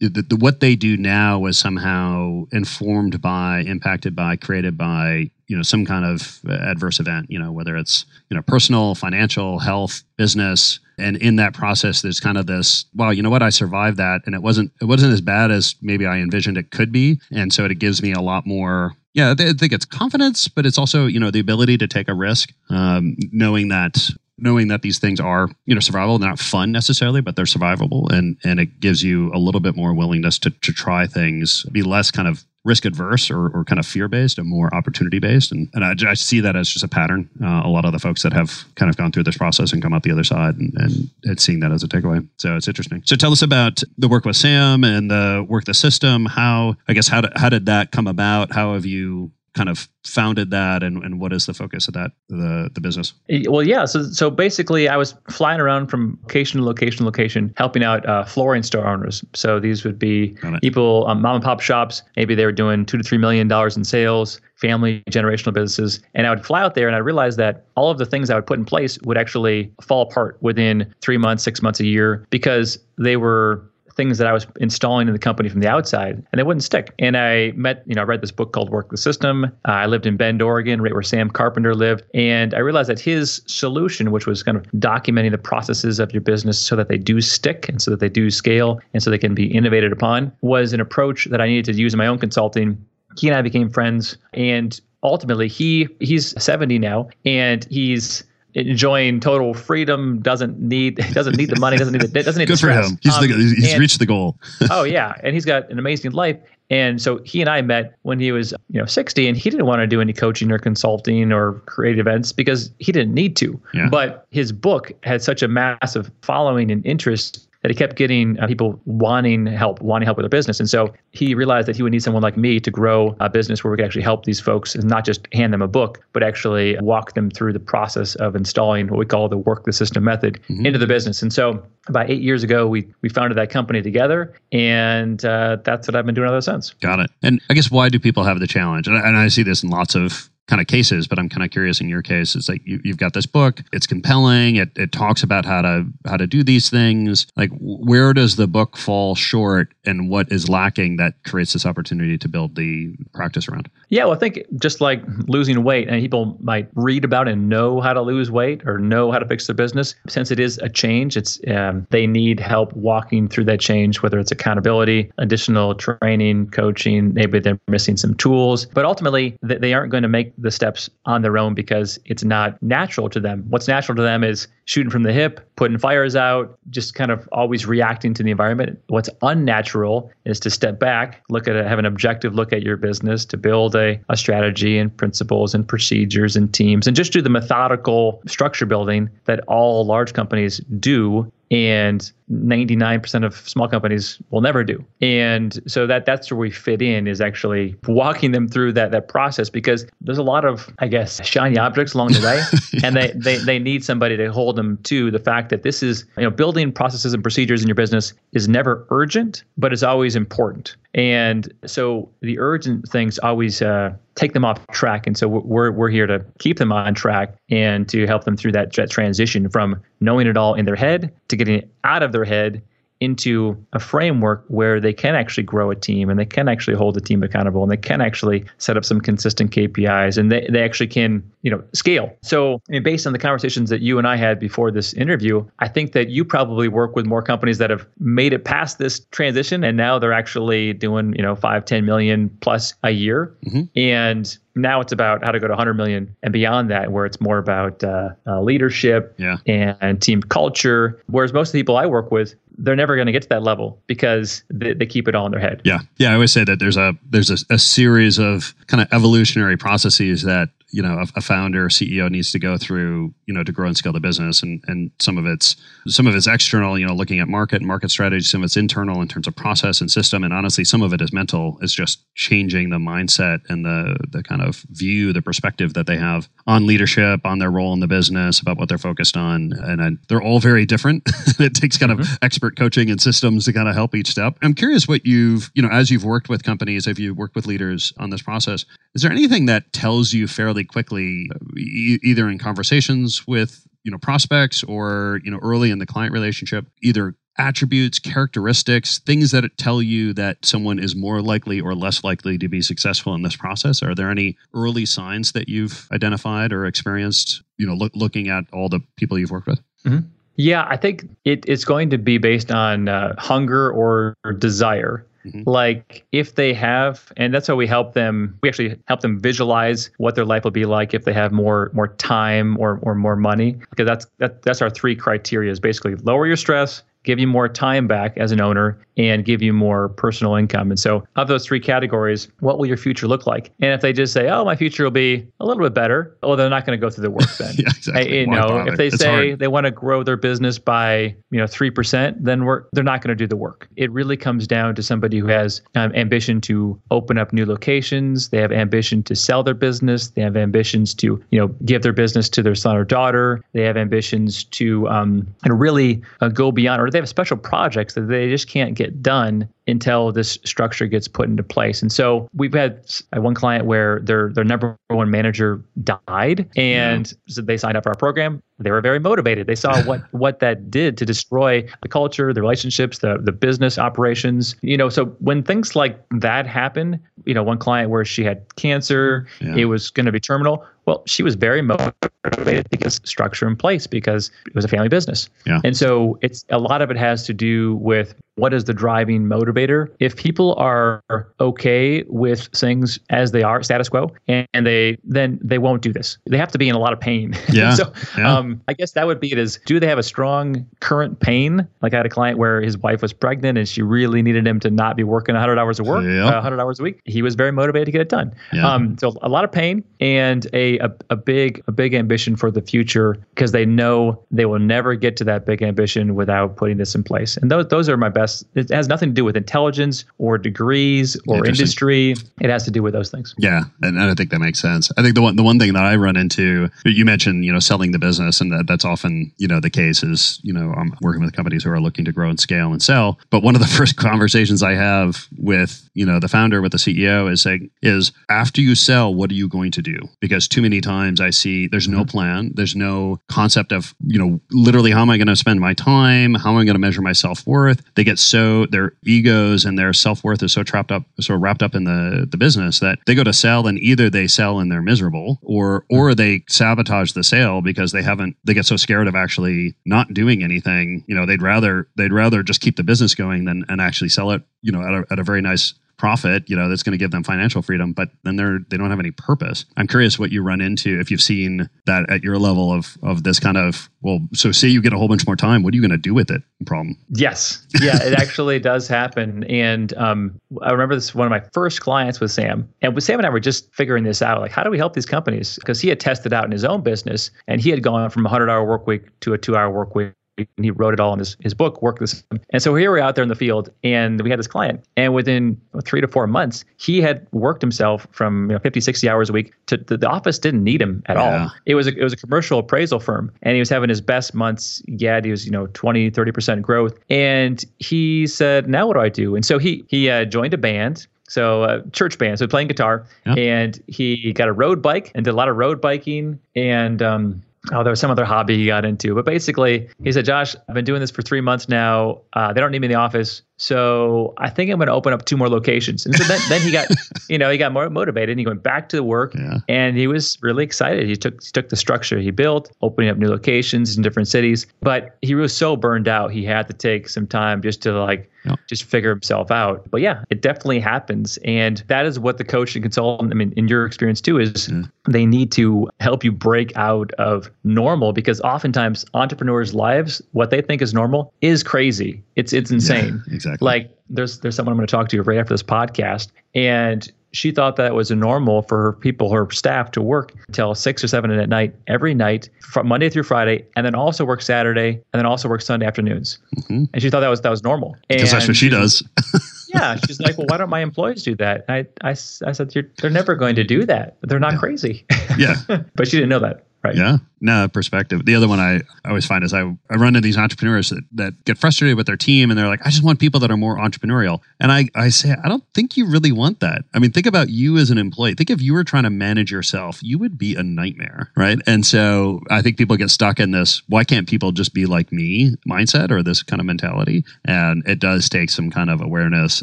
the, 0.01 0.23
the, 0.23 0.37
what 0.37 0.61
they 0.61 0.77
do 0.77 0.97
now 0.97 1.39
was 1.39 1.59
somehow 1.59 2.45
informed 2.53 3.21
by, 3.21 3.61
impacted 3.61 4.17
by, 4.17 4.37
created 4.37 4.79
by 4.79 5.31
you 5.51 5.57
know 5.57 5.63
some 5.63 5.85
kind 5.85 6.05
of 6.05 6.41
adverse 6.49 7.01
event. 7.01 7.27
You 7.29 7.41
know 7.41 7.51
whether 7.51 7.77
it's 7.77 8.07
you 8.29 8.37
know 8.37 8.43
personal, 8.43 8.95
financial, 8.95 9.59
health, 9.59 10.05
business, 10.17 10.79
and 10.97 11.17
in 11.17 11.37
that 11.37 11.55
process, 11.55 12.03
there's 12.03 12.21
kind 12.21 12.39
of 12.39 12.47
this. 12.47 12.85
Well, 12.95 13.13
you 13.13 13.23
know 13.23 13.31
what? 13.31 13.43
I 13.43 13.51
survived 13.51 13.97
that, 13.97 14.23
and 14.27 14.35
it 14.35 14.43
wasn't 14.43 14.71
it 14.81 14.85
wasn't 14.85 15.13
as 15.13 15.21
bad 15.21 15.51
as 15.51 15.75
maybe 15.83 16.07
I 16.07 16.19
envisioned 16.19 16.57
it 16.57 16.71
could 16.71 16.93
be, 16.93 17.21
and 17.33 17.53
so 17.53 17.65
it 17.65 17.79
gives 17.81 18.01
me 18.01 18.13
a 18.13 18.21
lot 18.21 18.47
more 18.47 18.95
yeah, 19.13 19.33
I 19.33 19.35
think 19.35 19.73
it's 19.73 19.85
confidence, 19.85 20.47
but 20.47 20.67
it's 20.67 20.79
also 20.79 21.07
you 21.07 21.19
know 21.19 21.33
the 21.33 21.41
ability 21.41 21.79
to 21.79 21.89
take 21.89 22.09
a 22.09 22.15
risk, 22.15 22.53
um, 22.69 23.17
knowing 23.33 23.69
that 23.69 24.09
knowing 24.39 24.69
that 24.69 24.83
these 24.83 24.99
things 24.99 25.19
are 25.21 25.49
you 25.67 25.75
know 25.75 25.81
survivable 25.81 26.19
they're 26.19 26.29
not 26.29 26.39
fun 26.39 26.73
necessarily 26.73 27.21
but 27.21 27.37
they're 27.37 27.45
survivable 27.45 28.11
and 28.11 28.39
and 28.43 28.59
it 28.59 28.81
gives 28.81 29.03
you 29.03 29.31
a 29.35 29.39
little 29.39 29.61
bit 29.61 29.77
more 29.77 29.93
willingness 29.93 30.39
to, 30.39 30.49
to 30.49 30.73
try 30.73 31.07
things 31.07 31.65
be 31.73 31.83
less 31.83 32.11
kind 32.11 32.27
of 32.27 32.43
risk 32.65 32.85
adverse 32.85 33.31
or, 33.31 33.49
or 33.49 33.65
kind 33.65 33.79
of 33.79 33.87
fear 33.87 34.07
based 34.07 34.39
and 34.39 34.47
more 34.47 34.73
opportunity 34.75 35.19
based 35.19 35.51
and, 35.51 35.71
and 35.73 35.85
I, 35.85 35.95
I, 36.11 36.15
see 36.15 36.41
that 36.41 36.57
as 36.57 36.69
just 36.69 36.85
a 36.85 36.89
pattern. 36.89 37.29
Uh, 37.43 37.63
a 37.65 37.69
lot 37.69 37.87
of 37.87 37.93
the 37.93 37.99
folks 37.99 38.23
that 38.23 38.35
have 38.35 38.65
kind 38.75 38.91
of 38.91 38.97
gone 38.97 39.13
through 39.13 39.23
this 39.23 39.39
process 39.39 39.73
and 39.73 39.81
come 39.81 39.95
out 39.95 40.03
the 40.03 40.11
other 40.11 40.25
side 40.25 40.57
and, 40.57 40.75
and 40.75 41.11
it's 41.23 41.43
seeing 41.43 41.61
that 41.61 41.73
as 41.73 41.83
a 41.83 41.89
takeaway. 41.89 42.27
So 42.37 42.57
it's 42.57 42.69
interesting. 42.69 43.03
So 43.07 43.17
tell 43.17 43.33
us 43.33 43.41
about 43.41 43.83
the 43.97 44.09
work 44.09 44.27
with 44.27 44.37
sam 44.37 44.85
and 44.85 45.11
the 45.11 45.47
work 45.49 45.65
the 45.65 45.75
system. 45.75 46.27
How 46.27 46.77
i 46.87 46.93
guess 46.93 47.09
how 47.09 47.23
did, 47.23 47.33
how 47.37 47.49
did 47.49 47.67
that 47.67 47.93
come 47.93 48.07
about? 48.07 48.53
How 48.53 48.75
have 48.75 48.85
you 48.85 49.33
kind 49.55 49.69
of 49.69 49.89
founded 50.07 50.51
that 50.51 50.83
and, 50.83 51.03
and 51.05 51.21
what 51.21 51.33
is 51.33 51.47
the 51.47 51.55
focus 51.55 51.89
of 51.89 51.95
that 51.95 52.13
the 52.29 52.71
the 52.73 52.81
business? 52.81 53.15
Well 53.49 53.63
yeah 53.63 53.85
so 53.85 54.05
so 54.05 54.31
basically 54.31 54.89
i 54.89 54.97
was 54.97 55.15
flying 55.29 55.61
around 55.61 55.89
from 55.89 56.19
location 56.23 56.61
to 56.61 56.65
location 56.65 56.99
to 56.99 57.05
location 57.05 57.53
helping 57.57 57.83
out 57.83 58.07
uh, 58.07 58.25
flooring 58.25 58.63
store 58.63 58.87
owners. 58.87 59.25
So 59.35 59.61
these 59.61 59.85
would 59.85 59.99
be 59.99 60.37
people 60.63 61.07
um, 61.09 61.23
mom 61.23 61.37
and 61.37 61.45
pop 61.45 61.61
shops. 61.61 62.03
Maybe 62.17 62.35
they 62.35 62.45
were 62.45 62.53
doing 62.53 62.87
two 62.87 62.99
to 62.99 63.03
three 63.05 63.19
million 63.19 63.49
dollars 63.49 63.77
in 63.77 63.85
sales 63.85 64.41
family 64.57 65.03
generational 65.11 65.53
businesses. 65.53 66.01
And 66.15 66.27
i 66.27 66.31
would 66.31 66.45
fly 66.45 66.63
out 66.63 66.75
there 66.75 66.87
and 66.87 66.97
i 66.97 67.01
realized 67.01 67.39
that 67.39 67.67
all 67.77 67.91
of 67.91 67.99
the 67.99 68.07
things 68.07 68.31
i 68.31 68.35
would 68.35 68.47
put 68.47 68.59
in 68.59 68.65
place 68.65 68.99
would 69.03 69.19
actually 69.19 69.73
fall 69.83 70.03
apart 70.03 70.39
within 70.41 70.93
three 71.01 71.19
months 71.19 71.43
six 71.43 71.63
months 71.63 71.81
a 71.81 71.87
year 71.87 72.27
because 72.31 72.79
they 72.99 73.17
were 73.17 73.70
things 74.01 74.17
that 74.17 74.27
I 74.27 74.33
was 74.33 74.47
installing 74.61 75.09
in 75.09 75.13
the 75.13 75.19
company 75.19 75.51
from 75.51 75.61
the 75.61 75.69
outside, 75.69 76.15
and 76.33 76.39
they 76.39 76.43
wouldn't 76.43 76.65
stick. 76.65 76.95
And 76.99 77.19
I 77.19 77.53
met, 77.55 77.83
you 77.85 77.95
know, 77.95 78.01
I 78.01 78.05
read 78.05 78.23
this 78.23 78.31
book 78.31 78.53
called 78.55 78.71
Work 78.71 78.89
the 78.89 78.97
System. 78.97 79.45
Uh, 79.45 79.73
I 79.73 79.85
lived 79.85 80.07
in 80.07 80.17
Bend, 80.17 80.41
Oregon, 80.41 80.81
right 80.81 80.95
where 80.95 81.03
Sam 81.03 81.29
Carpenter 81.29 81.75
lived, 81.75 82.05
and 82.15 82.55
I 82.55 82.61
realized 82.61 82.89
that 82.89 82.99
his 82.99 83.43
solution, 83.45 84.11
which 84.11 84.27
was 84.27 84.43
kind 84.43 84.57
of 84.57 84.63
documenting 84.77 85.33
the 85.33 85.39
processes 85.39 85.99
of 85.99 86.13
your 86.13 86.23
business 86.23 86.59
so 86.59 86.77
that 86.77 86.89
they 86.89 86.97
do 86.97 87.21
stick 87.21 87.69
and 87.69 87.83
so 87.83 87.91
that 87.91 88.01
they 88.01 88.09
do 88.09 88.31
scale 88.31 88.81
and 88.95 89.03
so 89.03 89.11
they 89.11 89.19
can 89.19 89.35
be 89.35 89.55
innovated 89.55 89.93
upon, 89.93 90.33
was 90.41 90.73
an 90.73 90.81
approach 90.81 91.27
that 91.27 91.43
I 91.43 91.47
needed 91.47 91.67
to 91.75 91.79
use 91.79 91.93
in 91.93 91.99
my 91.99 92.07
own 92.07 92.19
consulting. 92.19 92.83
He 93.19 93.29
and 93.29 93.37
I 93.37 93.43
became 93.43 93.69
friends, 93.69 94.17
and 94.33 94.81
ultimately, 95.03 95.49
he 95.49 95.89
he's 96.01 96.43
70 96.43 96.79
now, 96.79 97.11
and 97.27 97.67
he's 97.71 98.25
enjoying 98.55 99.21
total 99.21 99.55
freedom 99.55 100.21
doesn't 100.21 100.61
need 100.61 100.97
doesn't 101.13 101.37
need 101.37 101.51
the 101.51 101.61
money 101.61 101.77
doesn't 101.77 101.93
need 101.93 102.03
the 102.03 102.23
doesn't 102.23 102.39
need 102.39 102.47
good 102.47 102.55
the 102.55 102.59
stress. 102.59 102.87
for 102.87 102.93
him. 102.93 102.99
He's, 103.03 103.15
um, 103.15 103.29
the, 103.29 103.55
he's 103.57 103.73
and, 103.73 103.81
reached 103.81 103.99
the 103.99 104.07
goal. 104.07 104.37
Oh 104.71 104.85
yeah. 104.85 105.15
And 105.23 105.35
he's 105.35 105.45
got 105.45 105.71
an 105.71 105.79
amazing 105.79 106.13
life. 106.13 106.37
And 106.71 107.03
so 107.03 107.19
he 107.25 107.41
and 107.41 107.51
I 107.51 107.61
met 107.63 107.97
when 108.03 108.21
he 108.21 108.31
was 108.31 108.53
you 108.71 108.81
know 108.81 108.87
60 108.87 109.27
and 109.27 109.37
he 109.37 109.51
didn't 109.51 109.67
want 109.67 109.81
to 109.81 109.87
do 109.87 110.01
any 110.01 110.13
coaching 110.13 110.51
or 110.53 110.59
consulting 110.59 111.33
or 111.33 111.55
create 111.67 111.99
events 111.99 112.33
because 112.33 112.71
he 112.79 112.93
didn't 112.93 113.15
need 113.15 113.37
to. 113.37 113.61
Yeah. 113.75 113.89
but 113.89 114.27
his 114.31 114.53
book 114.53 114.93
had 115.03 115.23
such 115.23 115.43
a 115.43 115.49
massive 115.49 116.11
following 116.23 116.71
and 116.71 116.85
interest 116.87 117.49
that 117.63 117.71
he 117.71 117.75
kept 117.75 117.97
getting 117.97 118.39
uh, 118.39 118.47
people 118.47 118.81
wanting 118.87 119.47
help, 119.47 119.81
wanting 119.83 120.07
help 120.07 120.17
with 120.17 120.25
their 120.25 120.31
business. 120.31 120.61
And 120.61 120.69
so 120.69 120.93
he 121.11 121.35
realized 121.35 121.69
that 121.69 121.77
he 121.77 121.83
would 121.83 121.93
need 121.93 122.03
someone 122.03 122.23
like 122.23 122.37
me 122.37 122.59
to 122.61 122.71
grow 122.71 123.15
a 123.21 123.29
business 123.29 123.63
where 123.63 123.71
we 123.71 123.77
could 123.77 123.85
actually 123.85 124.03
help 124.03 124.25
these 124.25 124.41
folks 124.41 124.75
and 124.75 124.85
not 124.85 125.05
just 125.05 125.29
hand 125.33 125.53
them 125.53 125.61
a 125.61 125.69
book, 125.69 126.03
but 126.13 126.23
actually 126.23 126.79
walk 126.81 127.15
them 127.15 127.31
through 127.31 127.53
the 127.53 127.61
process 127.61 128.15
of 128.17 128.35
installing 128.35 128.89
what 128.89 128.99
we 128.99 129.05
call 129.05 129.29
the 129.29 129.37
work 129.37 129.65
the 129.65 129.73
system 129.73 130.05
method 130.05 130.41
mm-hmm. 130.49 130.65
into 130.65 130.79
the 130.79 130.87
business. 130.87 131.21
And 131.23 131.33
so 131.33 131.63
about 131.87 132.09
eight 132.09 132.23
years 132.23 132.43
ago, 132.43 132.67
we 132.67 132.89
we 133.03 133.09
founded 133.09 133.37
that 133.37 133.51
company 133.51 133.83
together, 133.83 134.35
and 134.53 135.25
uh, 135.25 135.59
that's 135.65 135.89
what 135.89 135.95
I've 135.95 136.07
been 136.07 136.15
doing 136.15 136.29
ever 136.29 136.41
since. 136.41 136.71
Got 136.75 137.01
it. 137.01 137.11
And 137.23 137.41
I 137.51 137.55
guess 137.55 137.71
why 137.71 137.89
do 137.89 137.99
people 137.99 138.25
have 138.25 138.41
the 138.41 138.47
challenge? 138.47 138.87
And 138.87 138.97
I, 138.97 139.09
and 139.09 139.17
I 139.17 139.29
see 139.29 139.43
this 139.43 139.63
in 139.63 139.71
lots 139.71 139.95
of 139.95 140.31
kind 140.51 140.61
of 140.61 140.67
cases, 140.67 141.07
but 141.07 141.19
I'm 141.19 141.29
kind 141.29 141.45
of 141.45 141.51
curious 141.51 141.81
in 141.81 141.89
your 141.89 142.03
case. 142.03 142.35
It's 142.35 142.49
like 142.49 142.61
you, 142.67 142.81
have 142.87 142.99
got 142.99 143.15
this 143.15 143.25
book. 143.25 143.63
It's 143.73 143.87
compelling. 143.87 144.57
It, 144.57 144.71
it 144.77 144.91
talks 144.91 145.23
about 145.23 145.45
how 145.45 145.63
to 145.63 145.87
how 146.07 146.17
to 146.17 146.27
do 146.27 146.43
these 146.43 146.69
things. 146.69 147.27
Like 147.37 147.51
where 147.61 148.13
does 148.13 148.37
the 148.37 148.49
book 148.49 148.77
fall 148.77 149.15
short, 149.15 149.73
and 149.87 150.11
what 150.11 150.31
is 150.31 150.49
lacking 150.49 150.97
that 150.97 151.15
creates 151.25 151.53
this 151.53 151.65
opportunity 151.65 152.19
to 152.19 152.29
build 152.29 152.57
the 152.57 152.95
practice 153.15 153.49
around? 153.49 153.71
Yeah, 153.89 154.05
well, 154.05 154.15
I 154.15 154.19
think 154.19 154.41
just 154.61 154.81
like 154.81 155.03
losing 155.29 155.63
weight, 155.63 155.89
and 155.89 156.01
people 156.03 156.37
might 156.41 156.69
read 156.75 157.05
about 157.05 157.29
and 157.29 157.49
know 157.49 157.81
how 157.81 157.93
to 157.93 158.03
lose 158.03 158.31
weight 158.31 158.67
or 158.67 158.79
know 158.79 159.13
how 159.13 159.21
to 159.21 159.27
fix 159.27 159.47
their 159.47 159.55
business. 159.55 159.95
Since 160.09 160.33
it 160.33 160.41
is 160.41 160.59
a 160.59 160.69
change, 160.69 161.17
it's 161.17 161.41
um, 161.47 161.87
they 161.91 162.07
need 162.07 162.41
help 162.41 162.73
walking 162.73 163.29
through 163.29 163.45
that 163.45 163.61
change, 163.61 164.03
whether 164.03 164.19
it's 164.19 164.33
accountability, 164.33 165.13
additional 165.19 165.77
training, 165.77 166.51
coaching. 166.51 167.15
Maybe 167.15 167.39
they're 167.39 167.61
missing 167.69 167.97
some 167.97 168.15
tools, 168.15 168.67
but 168.67 168.85
ultimately 168.85 169.39
they 169.43 169.73
aren't 169.75 169.93
going 169.93 170.03
to 170.03 170.09
make 170.09 170.33
the 170.41 170.51
steps 170.51 170.91
on 171.05 171.23
their 171.23 171.39
own 171.39 171.55
because 171.55 171.99
it's 172.05 172.25
not 172.25 172.61
natural 172.63 173.09
to 173.11 173.21
them. 173.21 173.45
What's 173.49 173.69
natural 173.69 173.97
to 173.97 174.03
them 174.03 174.25
is 174.25 174.49
shooting 174.65 174.91
from 174.91 175.03
the 175.03 175.13
hip, 175.13 175.41
putting 175.57 175.79
fires 175.79 176.17
out, 176.17 176.59
just 176.71 176.95
kind 176.95 177.11
of 177.11 177.29
always 177.33 177.67
reacting 177.67 178.15
to 178.15 178.23
the 178.23 178.31
environment. 178.31 178.81
What's 178.89 179.11
unnatural 179.23 180.11
is 180.25 180.41
to 180.41 180.51
step 180.51 180.79
back, 180.79 181.23
look 181.29 181.49
at 181.49 181.57
it, 181.57 181.67
have 181.67 181.79
an 181.79 181.87
objective 181.87 182.35
look 182.35 182.53
at 182.53 182.63
your 182.63 182.77
business, 182.77 183.25
to 183.27 183.37
build 183.37 183.75
a, 183.75 184.01
a 184.09 184.17
strategy 184.17 184.79
and 184.79 184.97
principles 184.97 185.55
and 185.55 185.67
procedures 185.67 186.37
and 186.37 186.53
teams, 186.53 186.87
and 186.87 186.97
just 186.97 187.13
do 187.13 187.21
the 187.21 187.31
methodical 187.31 188.23
structure 188.27 188.67
building 188.67 189.11
that 189.25 189.41
all 189.49 189.85
large 189.85 190.13
companies 190.13 190.59
do 190.79 191.31
and 191.51 192.13
99% 192.31 193.25
of 193.27 193.35
small 193.49 193.67
companies 193.67 194.21
will 194.31 194.41
never 194.41 194.63
do. 194.63 194.85
And 195.01 195.61
so 195.67 195.87
that 195.87 196.07
that's 196.07 196.31
where 196.31 196.39
we 196.39 196.51
fit 196.51 196.81
in 196.81 197.09
is 197.09 197.21
actually 197.21 197.75
walking 197.89 198.31
them 198.31 198.47
through 198.47 198.73
that 198.75 198.93
that 198.93 199.09
process 199.09 199.51
because 199.51 199.87
there's 200.01 200.19
a 200.19 200.23
lot 200.23 200.45
of 200.45 200.73
I 200.79 200.87
guess 200.87 201.25
shiny 201.27 201.59
objects 201.59 201.95
along 201.95 202.13
the 202.13 202.21
way 202.21 202.41
yeah. 202.73 202.87
and 202.87 202.97
they, 202.97 203.13
they 203.17 203.39
they 203.39 203.59
need 203.59 203.85
somebody 203.85 204.17
to 204.17 204.33
hold 204.33 204.57
them 204.57 204.79
to 204.85 205.11
the 205.11 205.19
fact 205.19 205.49
that 205.51 205.63
this 205.63 205.83
is 205.83 206.05
you 206.17 206.23
know 206.23 206.31
building 206.31 206.71
processes 206.71 207.15
and 207.15 207.23
procedures 207.23 207.63
in 207.63 207.69
your 207.69 207.75
business 207.75 208.13
is 208.33 208.49
never 208.49 208.87
urgent 208.91 209.43
but 209.59 209.73
it's 209.73 209.83
always 209.83 210.15
important. 210.15 210.77
And 210.95 211.53
so 211.67 212.09
the 212.21 212.39
urgent 212.39 212.89
things 212.89 213.19
always 213.21 213.63
uh, 213.63 213.95
take 214.17 214.33
them 214.33 214.45
off 214.45 214.67
track. 214.69 215.07
And 215.07 215.17
so 215.17 215.29
we're, 215.29 215.71
we're 215.71 215.89
here 215.89 216.07
to 216.07 216.25
keep 216.39 216.59
them 216.59 216.73
on 216.73 216.95
track 216.95 217.35
and 217.51 217.89
to 217.89 218.07
help 218.07 218.25
them 218.25 218.37
through 218.37 218.53
that, 218.53 218.73
that 218.75 218.91
transition 218.91 219.49
from 219.49 219.81
knowing 220.01 220.27
it 220.27 220.37
all 220.37 220.55
in 220.55 220.65
their 220.65 220.77
head 220.77 221.13
to 221.29 221.37
getting 221.37 221.57
it 221.57 221.71
out 221.85 222.03
of 222.03 222.13
their 222.13 222.25
head 222.25 222.63
into 223.01 223.57
a 223.73 223.81
framework 223.81 224.45
where 224.49 224.79
they 224.79 224.93
can 224.93 225.15
actually 225.15 225.43
grow 225.43 225.71
a 225.71 225.75
team 225.75 226.11
and 226.11 226.19
they 226.19 226.27
can 226.27 226.49
actually 226.49 226.77
hold 226.77 226.97
a 226.99 227.01
team 227.01 227.23
accountable 227.23 227.63
and 227.63 227.73
they 227.73 227.77
can 227.77 228.03
actually 228.03 228.45
set 228.59 228.77
up 228.77 228.85
some 228.85 229.01
consistent 229.01 229.51
KPIs 229.51 230.19
and 230.19 230.31
they, 230.31 230.47
they 230.51 230.63
actually 230.63 230.87
can, 230.87 231.23
you 231.41 231.51
know, 231.51 231.63
scale. 231.73 232.15
So, 232.21 232.61
I 232.69 232.73
mean, 232.73 232.83
based 232.83 233.07
on 233.07 233.15
the 233.15 233.19
conversations 233.19 233.71
that 233.71 233.81
you 233.81 233.97
and 233.97 234.07
I 234.07 234.17
had 234.17 234.39
before 234.39 234.71
this 234.71 234.93
interview, 234.93 235.45
I 235.61 235.69
think 235.69 235.93
that 235.93 236.11
you 236.11 236.27
probably 236.27 236.69
work 236.69 236.95
with 236.95 237.07
more 237.07 237.23
companies 237.23 237.57
that 237.57 237.71
have 237.71 237.87
made 237.99 238.35
it 238.35 238.45
past 238.45 238.79
this 238.79 239.01
transition 239.11 239.65
and 239.65 239.79
now 239.79 239.99
they're 239.99 240.13
actually 240.13 240.75
doing, 240.75 241.15
you 241.15 241.23
know, 241.23 241.35
five, 241.35 241.65
10 241.65 241.87
million 241.87 242.29
plus 242.41 242.75
a 242.83 242.91
year. 242.91 243.35
Mm-hmm. 243.47 243.63
And 243.79 244.39
now 244.55 244.81
it's 244.81 244.93
about 244.93 245.25
how 245.25 245.33
to 245.33 245.39
go 245.39 245.47
to 245.47 245.53
100 245.53 245.75
million 245.75 246.15
and 246.23 246.33
beyond 246.33 246.71
that, 246.71 246.93
where 246.93 247.07
it's 247.07 247.21
more 247.21 247.39
about 247.39 247.83
uh, 247.83 248.11
uh, 248.27 248.41
leadership 248.43 249.15
yeah. 249.17 249.39
and 249.47 250.01
team 250.03 250.23
culture. 250.23 251.03
Whereas 251.07 251.33
most 251.33 251.49
of 251.49 251.53
the 251.53 251.61
people 251.61 251.77
I 251.77 251.87
work 251.87 252.11
with, 252.11 252.35
they're 252.61 252.77
never 252.77 252.95
going 252.95 253.07
to 253.07 253.13
get 253.13 253.23
to 253.23 253.29
that 253.31 253.43
level 253.43 253.81
because 253.87 254.43
they, 254.51 254.75
they, 254.75 254.87
keep 254.87 255.09
it 255.09 255.15
all 255.15 255.27
in 255.27 255.33
their 255.33 255.41
head. 255.41 255.63
Yeah, 255.65 255.81
yeah. 255.97 256.11
I 256.11 256.15
always 256.15 256.33
say 256.33 256.45
that 256.45 256.59
there's 256.59 256.77
a 256.77 256.95
there's 257.09 257.31
a, 257.31 257.55
a 257.55 257.59
series 257.59 258.19
of 258.19 258.55
kind 258.67 258.83
of 258.83 258.89
evolutionary 258.93 259.57
processes 259.57 260.23
that 260.23 260.51
you 260.71 260.83
know 260.83 260.99
a, 260.99 261.07
a, 261.17 261.21
founder 261.21 261.69
ceo 261.69 262.11
needs 262.11 262.33
to 262.33 262.39
go 262.39 262.57
through 262.57 263.13
you 263.27 263.35
know 263.35 263.43
to 263.43 263.53
grow 263.53 263.67
and 263.67 263.77
scale 263.77 263.93
the 263.93 264.01
business. 264.01 264.43
And 264.43 264.63
and 264.67 264.91
some 264.99 265.19
of 265.19 265.27
it's 265.27 265.57
some 265.87 266.07
of 266.07 266.15
it's 266.15 266.27
external 266.27 266.79
you 266.79 266.87
know 266.87 266.95
looking 266.95 267.21
at 267.21 267.29
market 267.29 267.57
and 267.57 267.67
market 267.67 267.91
strategy 267.91 268.25
some 268.25 268.43
of 268.43 268.47
it's 268.47 268.57
internal 268.57 269.01
in 269.03 269.09
terms 269.09 269.27
of 269.27 269.37
process 269.37 269.81
and 269.81 269.91
system. 269.91 270.25
And 270.25 270.33
honestly 270.33 270.65
some 270.65 270.83
of 270.83 270.93
it 270.93 271.01
is 271.01 271.13
mental 271.13 271.59
it's 271.61 271.73
just 271.73 272.05
changing 272.15 272.71
the 272.71 272.79
mindset 272.79 273.41
and 273.49 273.65
the 273.65 273.97
the 274.11 274.23
kind 274.23 274.43
of 274.43 274.65
view 274.71 275.13
the 275.13 275.23
perspective 275.23 275.75
that 275.75 275.87
they 275.87 275.97
have 275.97 276.29
on 276.47 276.67
leadership 276.67 277.21
on 277.25 277.39
their 277.39 277.51
role 277.51 277.73
in 277.73 277.81
the 277.81 277.89
business 277.89 278.41
about 278.41 278.57
what 278.57 278.69
they're 278.69 278.79
focused 278.79 279.17
on. 279.17 279.53
And, 279.53 279.81
they're 280.09 280.23
all 280.23 280.41
very 280.41 280.67
different. 280.67 281.09
It 281.41 281.55
takes 281.55 281.79
kind 281.79 281.91
mm-hmm. 281.91 282.03
of 282.03 282.19
expert 282.21 282.57
coaching 282.57 282.91
and 282.91 283.01
systems 283.01 283.47
to 283.47 283.53
kind 283.53 283.67
of 283.69 283.75
help 283.75 283.95
each 283.95 284.09
step. 284.09 284.37
I'm 284.43 284.53
curious 284.53 284.87
what 284.87 285.07
you've 285.07 285.51
you 285.55 285.63
know 285.63 285.71
as 285.71 285.91
you've 285.91 286.05
worked 286.05 286.29
with 286.29 286.43
companies 286.43 286.87
if 286.87 286.99
you 286.99 287.15
worked 287.15 287.35
with 287.35 287.47
leaders 287.47 287.93
on 287.99 288.11
this 288.11 288.21
process 288.21 288.67
is 288.95 289.03
there 289.03 289.13
anything 289.13 289.47
that 289.47 289.73
tells 289.73 290.13
you 290.13 290.27
fairly 290.27 290.60
really 290.61 290.65
quickly, 290.65 291.31
e- 291.57 291.99
either 292.03 292.29
in 292.29 292.39
conversations 292.39 293.27
with 293.27 293.67
you 293.85 293.91
know 293.91 293.99
prospects 293.99 294.63
or 294.65 295.21
you 295.25 295.31
know 295.31 295.39
early 295.43 295.71
in 295.71 295.79
the 295.79 295.87
client 295.87 296.13
relationship, 296.13 296.67
either 296.83 297.15
attributes, 297.39 297.99
characteristics, 297.99 298.99
things 298.99 299.31
that 299.31 299.45
tell 299.57 299.81
you 299.81 300.13
that 300.13 300.45
someone 300.45 300.79
is 300.79 300.95
more 300.95 301.23
likely 301.23 301.61
or 301.61 301.75
less 301.75 302.05
likely 302.05 302.37
to 302.37 302.49
be 302.49 302.61
successful 302.61 303.15
in 303.15 303.23
this 303.23 303.37
process? 303.37 303.83
Are 303.83 303.95
there 303.95 304.11
any 304.11 304.37
early 304.53 304.85
signs 304.85 305.33
that 305.33 305.49
you've 305.49 305.89
identified 305.91 306.53
or 306.53 306.67
experienced, 306.67 307.43
you 307.57 307.67
know, 307.67 307.73
look, 307.73 307.93
looking 307.95 308.29
at 308.29 308.45
all 308.53 308.69
the 308.69 308.81
people 308.97 309.19
you've 309.19 309.31
worked 309.31 309.47
with? 309.47 309.61
Mm-hmm. 309.87 310.07
Yeah, 310.37 310.67
I 310.69 310.77
think 310.77 311.09
it, 311.25 311.45
it's 311.49 311.65
going 311.65 311.89
to 311.91 311.99
be 311.99 312.19
based 312.19 312.51
on 312.51 312.89
uh, 312.89 313.15
hunger 313.19 313.71
or 313.71 314.15
desire. 314.39 315.07
Mm-hmm. 315.25 315.43
Like 315.49 316.07
if 316.13 316.35
they 316.35 316.55
have, 316.55 317.13
and 317.17 317.35
that's 317.35 317.47
how 317.47 317.55
we 317.55 317.67
help 317.67 317.93
them. 317.93 318.39
We 318.43 318.49
actually 318.49 318.79
help 318.87 319.01
them 319.01 319.21
visualize 319.21 319.91
what 319.99 320.15
their 320.15 320.25
life 320.25 320.45
will 320.45 320.51
be 320.51 320.65
like 320.65 320.95
if 320.95 321.05
they 321.05 321.13
have 321.13 321.31
more 321.31 321.71
more 321.75 321.89
time 321.89 322.57
or 322.59 322.79
or 322.83 322.95
more 322.95 323.17
money. 323.17 323.53
Because 323.71 323.87
that's 323.87 324.07
that, 324.19 324.43
that's 324.43 324.63
our 324.63 324.71
three 324.71 324.97
criteria: 324.97 325.51
is 325.51 325.61
basically 325.61 325.95
lower 325.97 326.27
your 326.27 326.37
stress, 326.37 326.83
give 327.05 327.19
you 327.19 327.27
more 327.27 327.49
time 327.49 327.87
back 327.87 328.17
as 328.17 328.33
an 328.33 328.41
owner 328.41 328.79
and 328.97 329.25
give 329.25 329.41
you 329.41 329.53
more 329.53 329.89
personal 329.91 330.35
income. 330.35 330.71
And 330.71 330.79
so, 330.79 331.05
of 331.17 331.29
those 331.29 331.47
three 331.47 331.61
categories, 331.61 332.29
what 332.41 332.59
will 332.59 332.67
your 332.67 332.77
future 332.77 333.09
look 333.09 333.27
like? 333.27 333.51
And 333.61 333.73
if 333.73 333.81
they 333.81 333.93
just 333.93 334.13
say, 334.13 334.29
"Oh, 334.29 334.45
my 334.45 334.57
future 334.57 334.85
will 334.85 334.91
be 334.91 335.27
a 335.41 335.47
little 335.47 335.63
bit 335.63 335.75
better," 335.75 336.17
well, 336.23 336.37
they're 336.37 336.51
not 336.51 336.67
going 336.67 336.79
to 336.79 336.81
go 336.81 336.91
through 336.91 337.03
the 337.03 337.11
work 337.11 337.35
then. 337.39 337.55
yeah, 337.59 337.69
exactly. 337.69 338.19
I, 338.19 338.21
you 338.21 338.27
know, 338.27 338.59
if 338.67 338.77
they 338.77 338.89
it's 338.89 338.99
say 338.99 339.29
hard. 339.29 339.39
they 339.39 339.49
want 339.49 339.65
to 339.65 339.71
grow 339.71 340.03
their 340.03 340.17
business 340.17 340.59
by 340.59 341.15
you 341.31 341.39
know 341.39 341.47
three 341.47 341.71
percent, 341.71 342.23
then 342.23 342.45
we're 342.45 342.65
they're 342.73 342.85
not 342.85 343.03
going 343.03 343.09
to 343.09 343.15
do 343.15 343.27
the 343.27 343.37
work. 343.37 343.69
It 343.77 343.91
really 343.91 344.17
comes 344.17 344.47
down 344.47 344.75
to 344.75 344.83
somebody 344.83 345.19
who 345.19 345.27
has 345.29 345.63
um, 345.77 345.95
ambition 345.95 346.41
to 346.43 346.79
open 346.91 347.17
up 347.17 347.33
new 347.33 347.47
locations. 347.47 348.29
They 348.29 348.39
have 348.39 348.53
ambition 348.53 349.03
to 349.05 349.17
sell 349.17 349.43
their 349.43 349.55
business. 349.55 350.09
They 350.09 350.23
have 350.23 350.37
ambitions 350.37 350.95
to 350.95 351.23
you 351.31 351.41
know 351.41 351.49
give 351.65 351.83
their 351.83 351.93
business 351.93 352.29
to 352.31 352.43
their 352.43 352.55
son 352.55 352.77
or 352.77 352.85
daughter. 352.85 353.43
They 353.53 353.63
have 353.63 353.77
ambitions 353.77 354.45
to 354.45 354.87
um, 354.89 355.27
and 355.45 355.59
really 355.59 356.03
uh, 356.21 356.29
go 356.29 356.53
beyond, 356.53 356.83
or 356.83 356.90
they 356.93 356.99
have 356.99 357.09
special 357.09 357.37
projects 357.37 357.95
that 357.95 358.03
they 358.09 358.29
just 358.29 358.49
can't 358.49 358.75
get 358.75 359.03
done 359.03 359.49
until 359.71 360.13
this 360.13 360.39
structure 360.45 360.87
gets 360.87 361.09
put 361.09 361.29
into 361.29 361.43
place. 361.43 361.83
And 361.83 361.93
so 361.93 362.29
we've 362.35 362.53
had 362.53 362.85
uh, 363.17 363.21
one 363.21 363.35
client 363.35 363.67
where 363.67 364.01
their 364.01 364.33
their 364.33 364.45
number 364.45 364.77
one 364.89 365.11
manager 365.11 365.63
died, 365.83 366.49
and 366.57 367.07
yeah. 367.07 367.35
so 367.35 367.43
they 367.43 367.57
signed 367.57 367.77
up 367.77 367.85
for 367.85 367.91
our 367.91 367.97
program. 367.97 368.43
They 368.59 368.71
were 368.71 368.83
very 368.83 368.99
motivated. 368.99 369.47
They 369.47 369.55
saw 369.55 369.83
what 369.85 370.03
what 370.13 370.41
that 370.41 370.71
did 370.71 370.99
to 370.99 371.07
destroy 371.07 371.67
the 371.83 371.89
culture, 371.89 372.33
the 372.33 372.43
relationships, 372.43 372.99
the 372.99 373.19
the 373.19 373.33
business 373.33 373.79
operations. 373.79 374.57
You 374.61 374.77
know, 374.77 374.89
so 374.89 375.07
when 375.21 375.43
things 375.43 375.75
like 375.75 375.99
that 376.11 376.47
happen, 376.47 377.01
you 377.25 377.35
know, 377.35 377.43
one 377.43 377.59
client 377.59 377.91
where 377.91 378.05
she 378.05 378.25
had 378.25 378.55
cancer, 378.57 379.27
yeah. 379.41 379.55
it 379.57 379.65
was 379.67 379.91
going 379.91 380.07
to 380.07 380.13
be 380.13 380.21
terminal. 380.21 380.65
Well, 380.87 381.03
she 381.07 381.23
was 381.23 381.35
very 381.35 381.63
motivated 381.63 382.69
because 382.71 383.01
structure 383.05 383.47
in 383.47 383.55
place 383.55 383.87
because 383.87 384.31
it 384.47 384.55
was 384.55 384.65
a 384.65 384.69
family 384.69 384.89
business. 384.89 385.29
Yeah. 385.47 385.61
And 385.63 385.77
so 385.77 386.19
it's 386.23 386.45
a 386.49 386.59
lot 386.59 386.83
of 386.83 386.91
it 386.91 386.97
has 386.97 387.25
to 387.27 387.35
do 387.35 387.77
with 387.77 388.15
what 388.41 388.55
is 388.55 388.65
the 388.65 388.75
driving 388.75 389.25
motivator. 389.27 389.89
If 390.01 390.17
people 390.17 390.55
are 390.57 391.03
okay 391.41 392.05
with 392.09 392.49
things 392.49 392.99
as 393.11 393.33
they 393.33 393.43
are, 393.43 393.63
status 393.63 393.89
quo, 393.89 394.11
and, 394.29 394.47
and 394.55 394.67
they 394.67 394.99
then 395.05 395.39
they 395.43 395.59
won't 395.59 395.83
do 395.83 395.93
this. 395.93 396.19
They 396.29 396.39
have 396.39 396.51
to 396.53 396.59
be 396.59 396.69
in 396.69 396.75
a 396.75 396.79
lot 396.79 396.93
of 396.93 397.01
pain. 397.01 397.37
Yeah. 397.51 397.75
so 397.75 397.93
yeah. 398.17 398.33
Um, 398.33 398.61
I 398.69 398.75
guess 398.75 398.93
that 398.93 399.07
would 399.09 399.19
be 399.19 399.33
it 399.33 399.39
is 399.39 399.59
do 399.67 399.81
they 399.81 399.89
have 399.89 399.99
a 399.99 400.05
strong 400.05 400.65
current 400.79 401.19
pain? 401.19 401.67
Like 401.83 401.93
I 401.95 401.97
had 401.97 402.07
a 402.07 402.11
client 402.11 402.39
where 402.39 402.61
his 402.61 402.79
wife 402.79 403.03
was 403.03 403.13
pregnant 403.13 403.59
and 403.59 403.69
she 403.69 403.83
really 403.83 404.23
needed 404.23 404.47
him 404.47 404.61
to 404.61 404.71
not 404.71 404.97
be 404.97 405.03
working 405.03 405.35
100 405.35 405.59
hours 405.59 405.81
of 405.81 405.87
work, 405.87 406.05
uh, 406.05 406.31
100 406.31 406.61
hours 406.61 406.79
a 406.79 406.85
week. 406.85 407.01
He 407.07 407.23
was 407.23 407.35
very 407.35 407.51
motivated 407.51 407.87
to 407.87 407.93
get 407.93 408.01
it 408.03 408.09
done. 408.09 408.33
Yeah. 408.53 408.73
Um, 408.73 408.97
so 408.99 409.15
a 409.21 409.29
lot 409.29 409.43
of 409.43 409.51
pain 409.51 409.83
and 409.99 410.47
a, 410.53 410.79
a, 410.79 410.91
a 411.11 411.17
big 411.17 411.63
a 411.67 411.73
big 411.73 411.93
ambition 411.93 412.37
for 412.37 412.53
the 412.53 412.63
future 412.63 413.17
because 413.35 413.51
they 413.51 413.67
know 413.67 414.23
they 414.31 414.47
will 414.47 414.61
never 414.61 414.95
get 414.95 415.17
to 415.17 415.25
that 415.25 415.45
big 415.45 415.61
ambition 415.61 416.15
without 416.15 416.57
putting 416.57 416.77
this 416.77 416.95
in 416.95 417.03
place. 417.03 417.37
And 417.37 417.51
those 417.51 417.67
those 417.69 417.89
are 417.89 417.97
my 417.97 418.11
best. 418.11 418.30
It 418.55 418.71
has 418.71 418.89
nothing 418.89 419.11
to 419.11 419.15
do 419.15 419.25
with 419.25 419.37
intelligence 419.37 420.05
or 420.19 420.39
degrees 420.39 421.17
or 421.27 421.47
industry. 421.47 422.15
It 422.41 422.51
has 422.51 422.65
to 422.65 422.71
do 422.71 422.83
with 422.83 422.93
those 422.93 423.11
things. 423.11 423.35
Yeah, 423.39 423.63
and 423.83 424.01
I 424.01 424.15
think 424.15 424.31
that 424.31 424.41
makes 424.41 424.61
sense. 424.61 424.91
I 424.97 425.03
think 425.03 425.15
the 425.15 425.23
one 425.23 425.37
the 425.37 425.43
one 425.43 425.59
thing 425.59 425.73
that 425.73 425.85
I 425.85 425.97
run 425.97 426.17
into, 426.17 426.69
you 426.85 427.05
mentioned, 427.05 427.45
you 427.45 427.53
know, 427.53 427.59
selling 427.59 427.93
the 427.93 427.99
business, 427.99 428.41
and 428.41 428.53
that 428.53 428.67
that's 428.67 428.85
often 428.85 429.33
you 429.39 429.49
know 429.49 429.61
the 429.61 429.71
case 429.71 430.03
is 430.03 430.41
you 430.43 430.53
know 430.53 430.73
I'm 430.77 430.95
working 431.01 431.23
with 431.23 431.35
companies 431.35 431.65
who 431.65 431.71
are 431.71 431.81
looking 431.81 432.05
to 432.05 432.13
grow 432.13 432.29
and 432.29 432.41
scale 432.41 432.73
and 432.73 432.83
sell. 432.83 433.19
But 433.31 433.43
one 433.43 433.55
of 433.55 433.61
the 433.61 433.67
first 433.79 433.97
conversations 433.97 434.63
I 434.63 434.75
have 434.75 435.27
with 435.37 435.89
you 435.95 436.07
know 436.07 436.21
the 436.21 436.29
founder 436.29 436.61
with 436.61 436.73
the 436.73 436.79
CEO 436.79 437.31
is 437.31 437.43
saying 437.43 437.71
is 437.83 438.13
after 438.29 438.61
you 438.61 438.75
sell, 438.75 439.15
what 439.15 439.31
are 439.31 439.35
you 439.35 439.49
going 439.49 439.71
to 439.73 439.83
do? 439.83 439.99
Because 440.21 440.49
too 440.49 440.63
many 440.63 440.81
times 440.81 441.21
I 441.21 441.31
see 441.31 441.67
there's 441.67 441.89
no 441.89 442.01
mm-hmm. 442.01 442.09
plan, 442.09 442.53
there's 442.55 442.77
no 442.77 443.21
concept 443.29 443.73
of 443.73 443.95
you 444.07 444.19
know 444.19 444.41
literally 444.51 444.91
how 444.91 445.03
am 445.03 445.11
I 445.11 445.17
going 445.17 445.29
to 445.29 445.37
spend 445.37 445.61
my 445.61 445.75
time, 445.75 446.35
how 446.35 446.51
am 446.51 446.57
I 446.57 446.65
going 446.65 446.75
to 446.75 446.81
measure 446.81 447.03
my 447.03 447.13
self 447.13 447.47
worth. 447.47 447.83
They 447.95 448.05
get 448.11 448.19
so 448.19 448.67
their 448.67 448.93
egos 449.05 449.65
and 449.65 449.79
their 449.79 449.93
self 449.93 450.25
worth 450.25 450.43
is 450.43 450.53
so 450.53 450.63
trapped 450.63 450.91
up, 450.91 451.05
so 451.21 451.35
wrapped 451.35 451.63
up 451.63 451.75
in 451.75 451.85
the 451.85 452.27
the 452.31 452.37
business 452.37 452.81
that 452.81 452.99
they 453.07 453.15
go 453.15 453.25
to 453.25 453.33
sell 453.33 453.67
and 453.67 453.79
either 453.79 454.11
they 454.11 454.27
sell 454.27 454.59
and 454.59 454.71
they're 454.71 454.83
miserable, 454.83 455.39
or 455.43 455.85
or 455.89 456.11
hmm. 456.11 456.17
they 456.17 456.45
sabotage 456.49 457.13
the 457.13 457.25
sale 457.25 457.61
because 457.61 457.93
they 457.93 458.03
haven't 458.03 458.37
they 458.45 458.55
get 458.55 458.67
so 458.67 458.77
scared 458.77 459.09
of 459.09 459.15
actually 459.15 459.75
not 459.85 460.13
doing 460.13 460.43
anything. 460.43 461.05
You 461.07 461.15
know, 461.15 461.27
they'd 461.27 461.43
rather 461.43 461.89
they'd 461.97 462.13
rather 462.13 462.43
just 462.43 462.61
keep 462.61 462.77
the 462.77 462.85
business 462.85 463.15
going 463.15 463.45
than 463.45 463.65
and 463.69 463.81
actually 463.81 464.11
sell 464.11 464.31
it. 464.33 464.43
You 464.63 464.73
know, 464.73 464.83
at 464.83 464.95
a, 464.95 465.13
at 465.13 465.19
a 465.19 465.25
very 465.25 465.41
nice 465.41 465.75
profit, 466.01 466.49
you 466.49 466.57
know, 466.57 466.67
that's 466.71 466.83
going 466.83 466.93
to 466.93 466.99
give 466.99 467.11
them 467.11 467.23
financial 467.23 467.61
freedom, 467.61 467.93
but 467.93 468.09
then 468.25 468.37
they're 468.37 468.61
they 468.71 468.79
don't 468.79 468.89
have 468.89 468.99
any 468.99 469.11
purpose. 469.11 469.67
I'm 469.77 469.87
curious 469.87 470.19
what 470.19 470.33
you 470.33 470.43
run 470.43 470.63
into 470.63 470.99
if 470.99 471.11
you've 471.11 471.21
seen 471.21 471.69
that 471.85 472.09
at 472.09 472.25
your 472.25 472.39
level 472.39 472.73
of 472.73 472.97
of 473.03 473.23
this 473.23 473.39
kind 473.39 473.59
of 473.59 473.91
well, 474.01 474.19
so 474.33 474.51
say 474.51 474.67
you 474.67 474.81
get 474.81 474.95
a 474.95 474.99
whole 474.99 475.09
bunch 475.09 475.27
more 475.27 475.37
time, 475.37 475.63
what 475.63 475.75
are 475.75 475.77
you 475.77 475.83
going 475.83 475.91
to 475.91 475.99
do 475.99 476.15
with 476.15 476.31
it? 476.31 476.43
Problem. 476.65 476.97
Yes, 477.11 477.67
yeah, 477.83 478.03
it 478.03 478.15
actually 478.15 478.59
does 478.73 478.89
happen. 478.89 479.45
And 479.45 479.93
um, 479.99 480.41
I 480.63 480.71
remember 480.71 480.95
this 480.95 481.15
one 481.15 481.27
of 481.27 481.31
my 481.31 481.43
first 481.53 481.83
clients 481.83 482.19
with 482.19 482.31
Sam, 482.31 482.67
and 482.81 482.95
with 482.95 483.05
Sam 483.05 483.19
and 483.19 483.27
I 483.27 483.31
were 483.31 483.39
just 483.39 483.73
figuring 483.75 484.05
this 484.05 484.23
out, 484.23 484.41
like 484.41 484.53
how 484.53 484.63
do 484.63 484.71
we 484.71 484.79
help 484.79 484.95
these 484.95 485.07
companies? 485.07 485.57
Because 485.57 485.83
he 485.83 485.91
had 485.91 486.01
tested 486.01 486.33
out 486.33 486.47
in 486.47 486.51
his 486.51 486.65
own 486.65 486.81
business, 486.81 487.31
and 487.47 487.61
he 487.61 487.69
had 487.69 487.83
gone 487.83 488.09
from 488.09 488.25
a 488.25 488.31
hundred 488.31 488.49
hour 488.49 488.65
work 488.65 488.87
week 488.87 489.03
to 489.21 489.35
a 489.35 489.39
two 489.39 489.55
hour 489.55 489.71
work 489.71 489.95
week 489.95 490.13
and 490.57 490.65
he 490.65 490.71
wrote 490.71 490.95
it 490.95 491.01
all 491.01 491.13
in 491.13 491.19
his, 491.19 491.37
his 491.41 491.55
book, 491.55 491.83
Work 491.83 491.99
This. 491.99 492.23
And 492.51 492.63
so 492.63 492.75
here 492.75 492.91
we're 492.91 492.99
out 492.99 493.15
there 493.15 493.23
in 493.23 493.29
the 493.29 493.35
field, 493.35 493.71
and 493.83 494.21
we 494.21 494.31
had 494.31 494.39
this 494.39 494.47
client. 494.47 494.85
And 494.97 495.15
within 495.15 495.61
three 495.85 496.01
to 496.01 496.09
four 496.09 496.27
months, 496.27 496.65
he 496.77 497.01
had 497.01 497.27
worked 497.33 497.63
himself 497.63 498.07
from 498.13 498.51
you 498.51 498.55
know, 498.55 498.61
50, 498.61 498.81
60 498.81 499.09
hours 499.09 499.31
a 499.31 499.33
week 499.33 499.53
to 499.67 499.77
the, 499.77 499.97
the 499.97 500.09
office 500.09 500.39
didn't 500.39 500.65
need 500.65 500.81
him 500.81 501.03
at 501.07 501.17
yeah. 501.17 501.43
all. 501.45 501.53
It 501.67 501.75
was 501.75 501.87
a, 501.87 501.97
it 501.97 502.03
was 502.03 502.13
a 502.13 502.17
commercial 502.17 502.61
appraisal 502.61 503.01
firm, 503.01 503.33
and 503.43 503.55
he 503.55 503.61
was 503.61 503.69
having 503.69 503.89
his 503.89 504.01
best 504.01 504.35
months 504.35 504.83
yet. 504.87 505.25
He 505.25 505.31
was 505.31 505.45
you 505.45 505.53
know 505.53 505.67
20, 505.69 506.11
30 506.11 506.33
percent 506.33 506.63
growth, 506.63 506.99
and 507.09 507.65
he 507.79 508.27
said, 508.27 508.69
"Now 508.69 508.87
what 508.87 508.95
do 508.95 509.01
I 509.01 509.09
do?" 509.09 509.37
And 509.37 509.45
so 509.45 509.59
he 509.59 509.85
he 509.89 510.11
uh, 510.11 510.25
joined 510.25 510.55
a 510.55 510.59
band 510.59 511.07
so 511.31 511.63
uh, 511.63 511.83
church 511.93 512.19
band, 512.19 512.41
so 512.41 512.49
playing 512.49 512.67
guitar, 512.67 513.07
and 513.25 513.81
he 513.87 514.33
got 514.33 514.49
a 514.49 514.53
road 514.53 514.83
bike 514.83 515.13
and 515.15 515.25
did 515.25 515.31
a 515.31 515.37
lot 515.37 515.49
of 515.49 515.57
road 515.57 515.81
biking. 515.81 516.41
And 516.57 517.01
um, 517.03 517.43
oh, 517.73 517.83
there 517.83 517.91
was 517.91 518.01
some 518.01 518.11
other 518.11 518.25
hobby 518.25 518.57
he 518.57 518.67
got 518.67 518.85
into. 518.85 519.15
But 519.15 519.25
basically, 519.25 519.89
he 520.03 520.13
said, 520.13 520.25
Josh, 520.25 520.57
I've 520.69 520.75
been 520.75 520.85
doing 520.85 521.01
this 521.01 521.11
for 521.11 521.23
three 521.23 521.41
months 521.41 521.69
now. 521.69 522.23
Uh, 522.33 522.53
they 522.53 522.61
don't 522.61 522.73
need 522.73 522.81
me 522.81 522.87
in 522.87 522.93
the 522.93 522.99
office. 522.99 523.43
So 523.59 524.33
I 524.39 524.49
think 524.49 524.71
I'm 524.71 524.79
going 524.79 524.87
to 524.87 524.95
open 524.95 525.13
up 525.13 525.27
two 525.27 525.37
more 525.37 525.49
locations. 525.49 526.07
And 526.07 526.15
so 526.15 526.25
then, 526.25 526.41
then 526.49 526.63
he 526.63 526.73
got, 526.73 526.89
you 527.29 527.37
know, 527.37 527.51
he 527.51 527.59
got 527.59 527.73
more 527.73 527.89
motivated 527.91 528.31
and 528.31 528.41
he 528.41 528.47
went 528.47 528.63
back 528.63 528.89
to 528.91 528.97
the 528.97 529.03
work 529.03 529.35
yeah. 529.35 529.59
and 529.69 529.99
he 529.99 530.07
was 530.07 530.39
really 530.41 530.65
excited. 530.65 531.07
He 531.07 531.17
took, 531.17 531.43
he 531.43 531.51
took 531.51 531.69
the 531.69 531.77
structure 531.77 532.19
he 532.19 532.31
built, 532.31 532.71
opening 532.81 533.11
up 533.11 533.19
new 533.19 533.29
locations 533.29 533.97
in 533.97 534.03
different 534.03 534.29
cities, 534.29 534.67
but 534.81 535.19
he 535.21 535.35
was 535.35 535.55
so 535.55 535.77
burned 535.77 536.09
out. 536.09 536.33
He 536.33 536.45
had 536.45 536.67
to 536.69 536.73
take 536.73 537.09
some 537.09 537.27
time 537.27 537.61
just 537.61 537.83
to 537.83 537.93
like, 537.93 538.31
Just 538.69 538.85
figure 538.85 539.11
himself 539.11 539.51
out. 539.51 539.89
But 539.91 540.01
yeah, 540.01 540.25
it 540.31 540.43
definitely 540.43 540.81
happens. 540.81 541.39
And 541.45 541.83
that 541.89 542.07
is 542.07 542.19
what 542.19 542.39
the 542.39 542.45
coach 542.45 542.75
and 542.75 542.83
consultant, 542.83 543.33
I 543.33 543.35
mean, 543.35 543.53
in 543.57 543.69
your 543.69 543.85
experience 543.85 544.21
too, 544.21 544.39
is 544.39 544.69
mm. 544.69 544.91
they 545.09 545.27
need 545.27 545.53
to 545.53 545.89
help 546.01 546.25
you 546.25 546.33
break 546.33 546.77
out 546.77 547.13
of 547.15 547.51
normal 547.65 548.13
because 548.13 548.41
oftentimes 548.41 549.05
entrepreneurs' 549.15 549.75
lives, 549.75 550.23
what 550.33 550.51
they 550.51 550.63
think 550.63 550.83
is 550.83 550.95
normal 550.95 551.33
is 551.41 551.63
crazy. 551.63 552.23
It's 552.37 552.53
it's 552.53 552.71
insane. 552.71 553.23
Yeah, 553.27 553.35
exactly. 553.35 553.65
Like 553.65 553.91
there's 554.09 554.41
there's 554.41 554.57
someone 554.57 554.73
I'm 554.73 554.79
going 554.79 554.87
to 554.87 554.91
talk 554.91 555.09
to 555.09 555.23
right 555.23 555.39
after 555.39 555.55
this 555.55 555.63
podcast, 555.63 556.29
and 556.55 557.11
she 557.33 557.53
thought 557.53 557.77
that 557.77 557.95
was 557.95 558.11
a 558.11 558.17
normal 558.17 558.63
for 558.63 558.83
her 558.83 558.93
people, 558.93 559.33
her 559.33 559.49
staff, 559.51 559.91
to 559.93 560.03
work 560.03 560.33
until 560.49 560.75
six 560.75 561.05
or 561.05 561.09
seven 561.09 561.31
at 561.31 561.49
night 561.49 561.75
every 561.87 562.15
night, 562.15 562.49
from 562.61 562.89
Monday 562.89 563.09
through 563.09 563.23
Friday, 563.23 563.65
and 563.77 563.87
then 563.87 563.95
also 563.95 564.25
work 564.25 564.43
Saturday, 564.43 565.01
and 565.13 565.19
then 565.19 565.27
also 565.27 565.49
work 565.49 565.63
Sunday 565.63 565.87
afternoons. 565.87 566.39
Mm-hmm. 566.59 566.85
And 566.93 567.03
she 567.03 567.11
thought 567.11 567.21
that 567.21 567.29
was 567.29 567.41
that 567.43 567.51
was 567.51 567.63
normal. 567.63 567.97
Because 568.09 568.33
that's 568.33 568.49
what 568.49 568.57
she 568.57 568.69
does. 568.69 569.03
yeah, 569.69 569.97
she's 570.07 570.21
like, 570.21 570.37
well, 570.39 570.47
why 570.49 570.57
don't 570.57 570.71
my 570.71 570.81
employees 570.81 571.23
do 571.23 571.35
that? 571.37 571.65
I 571.69 571.87
I, 572.03 572.11
I 572.11 572.15
said, 572.15 572.73
they're 572.99 573.11
never 573.11 573.35
going 573.35 573.55
to 573.57 573.65
do 573.65 573.85
that. 573.87 574.17
They're 574.23 574.41
not 574.41 574.55
yeah. 574.55 574.59
crazy. 574.59 575.07
Yeah, 575.39 575.55
but 575.95 576.09
she 576.09 576.17
didn't 576.17 576.31
know 576.31 576.41
that. 576.41 576.67
Right. 576.83 576.97
Yeah. 576.97 577.19
No 577.43 577.69
perspective. 577.69 578.25
The 578.25 578.35
other 578.35 578.49
one 578.49 578.61
I, 578.61 578.81
always 579.05 579.27
find 579.27 579.45
is 579.45 579.53
I, 579.53 579.61
I 579.63 579.97
run 579.97 580.09
into 580.09 580.21
these 580.21 580.37
entrepreneurs 580.37 580.91
that, 580.91 581.03
that 581.13 581.45
get 581.45 581.59
frustrated 581.59 581.97
with 581.97 582.07
their 582.07 582.17
team 582.17 582.51
and 582.51 582.59
they're 582.59 582.69
like, 582.69 582.87
I 582.87 582.91
just 582.91 583.03
want 583.03 583.19
people 583.19 583.41
that 583.41 583.51
are 583.51 583.57
more 583.57 583.77
entrepreneurial. 583.77 584.41
And 584.61 584.71
I, 584.71 584.89
I 584.95 585.09
say, 585.09 585.35
I 585.43 585.49
don't 585.49 585.65
think 585.75 585.97
you 585.97 586.07
really 586.07 586.33
want 586.33 586.61
that. 586.61 586.85
I 586.95 586.99
mean, 586.99 587.13
think 587.13 587.27
about 587.27 587.49
you 587.49 587.79
as 587.79 587.91
an 587.91 587.99
employee. 587.99 588.35
Think 588.35 588.51
if 588.51 588.61
you 588.61 588.75
were 588.75 588.85
trying 588.85 589.05
to 589.05 589.11
manage 589.11 589.51
yourself, 589.51 590.01
you 590.03 590.19
would 590.19 590.39
be 590.39 590.55
a 590.55 590.63
nightmare. 590.63 591.31
Right. 591.37 591.59
And 591.67 591.85
so 591.85 592.41
I 592.51 592.61
think 592.63 592.77
people 592.77 592.97
get 592.97 593.11
stuck 593.11 593.41
in 593.41 593.51
this, 593.51 593.83
why 593.89 594.05
can't 594.05 594.29
people 594.29 594.53
just 594.53 594.75
be 594.75 594.87
like 594.87 595.13
me 595.13 595.57
mindset 595.69 596.11
or 596.11 596.23
this 596.23 596.43
kind 596.43 596.61
of 596.61 596.67
mentality? 596.67 597.25
And 597.45 597.83
it 597.87 598.01
does 598.01 598.29
take 598.29 598.51
some 598.51 598.71
kind 598.71 598.91
of 598.91 599.01
awareness 599.01 599.63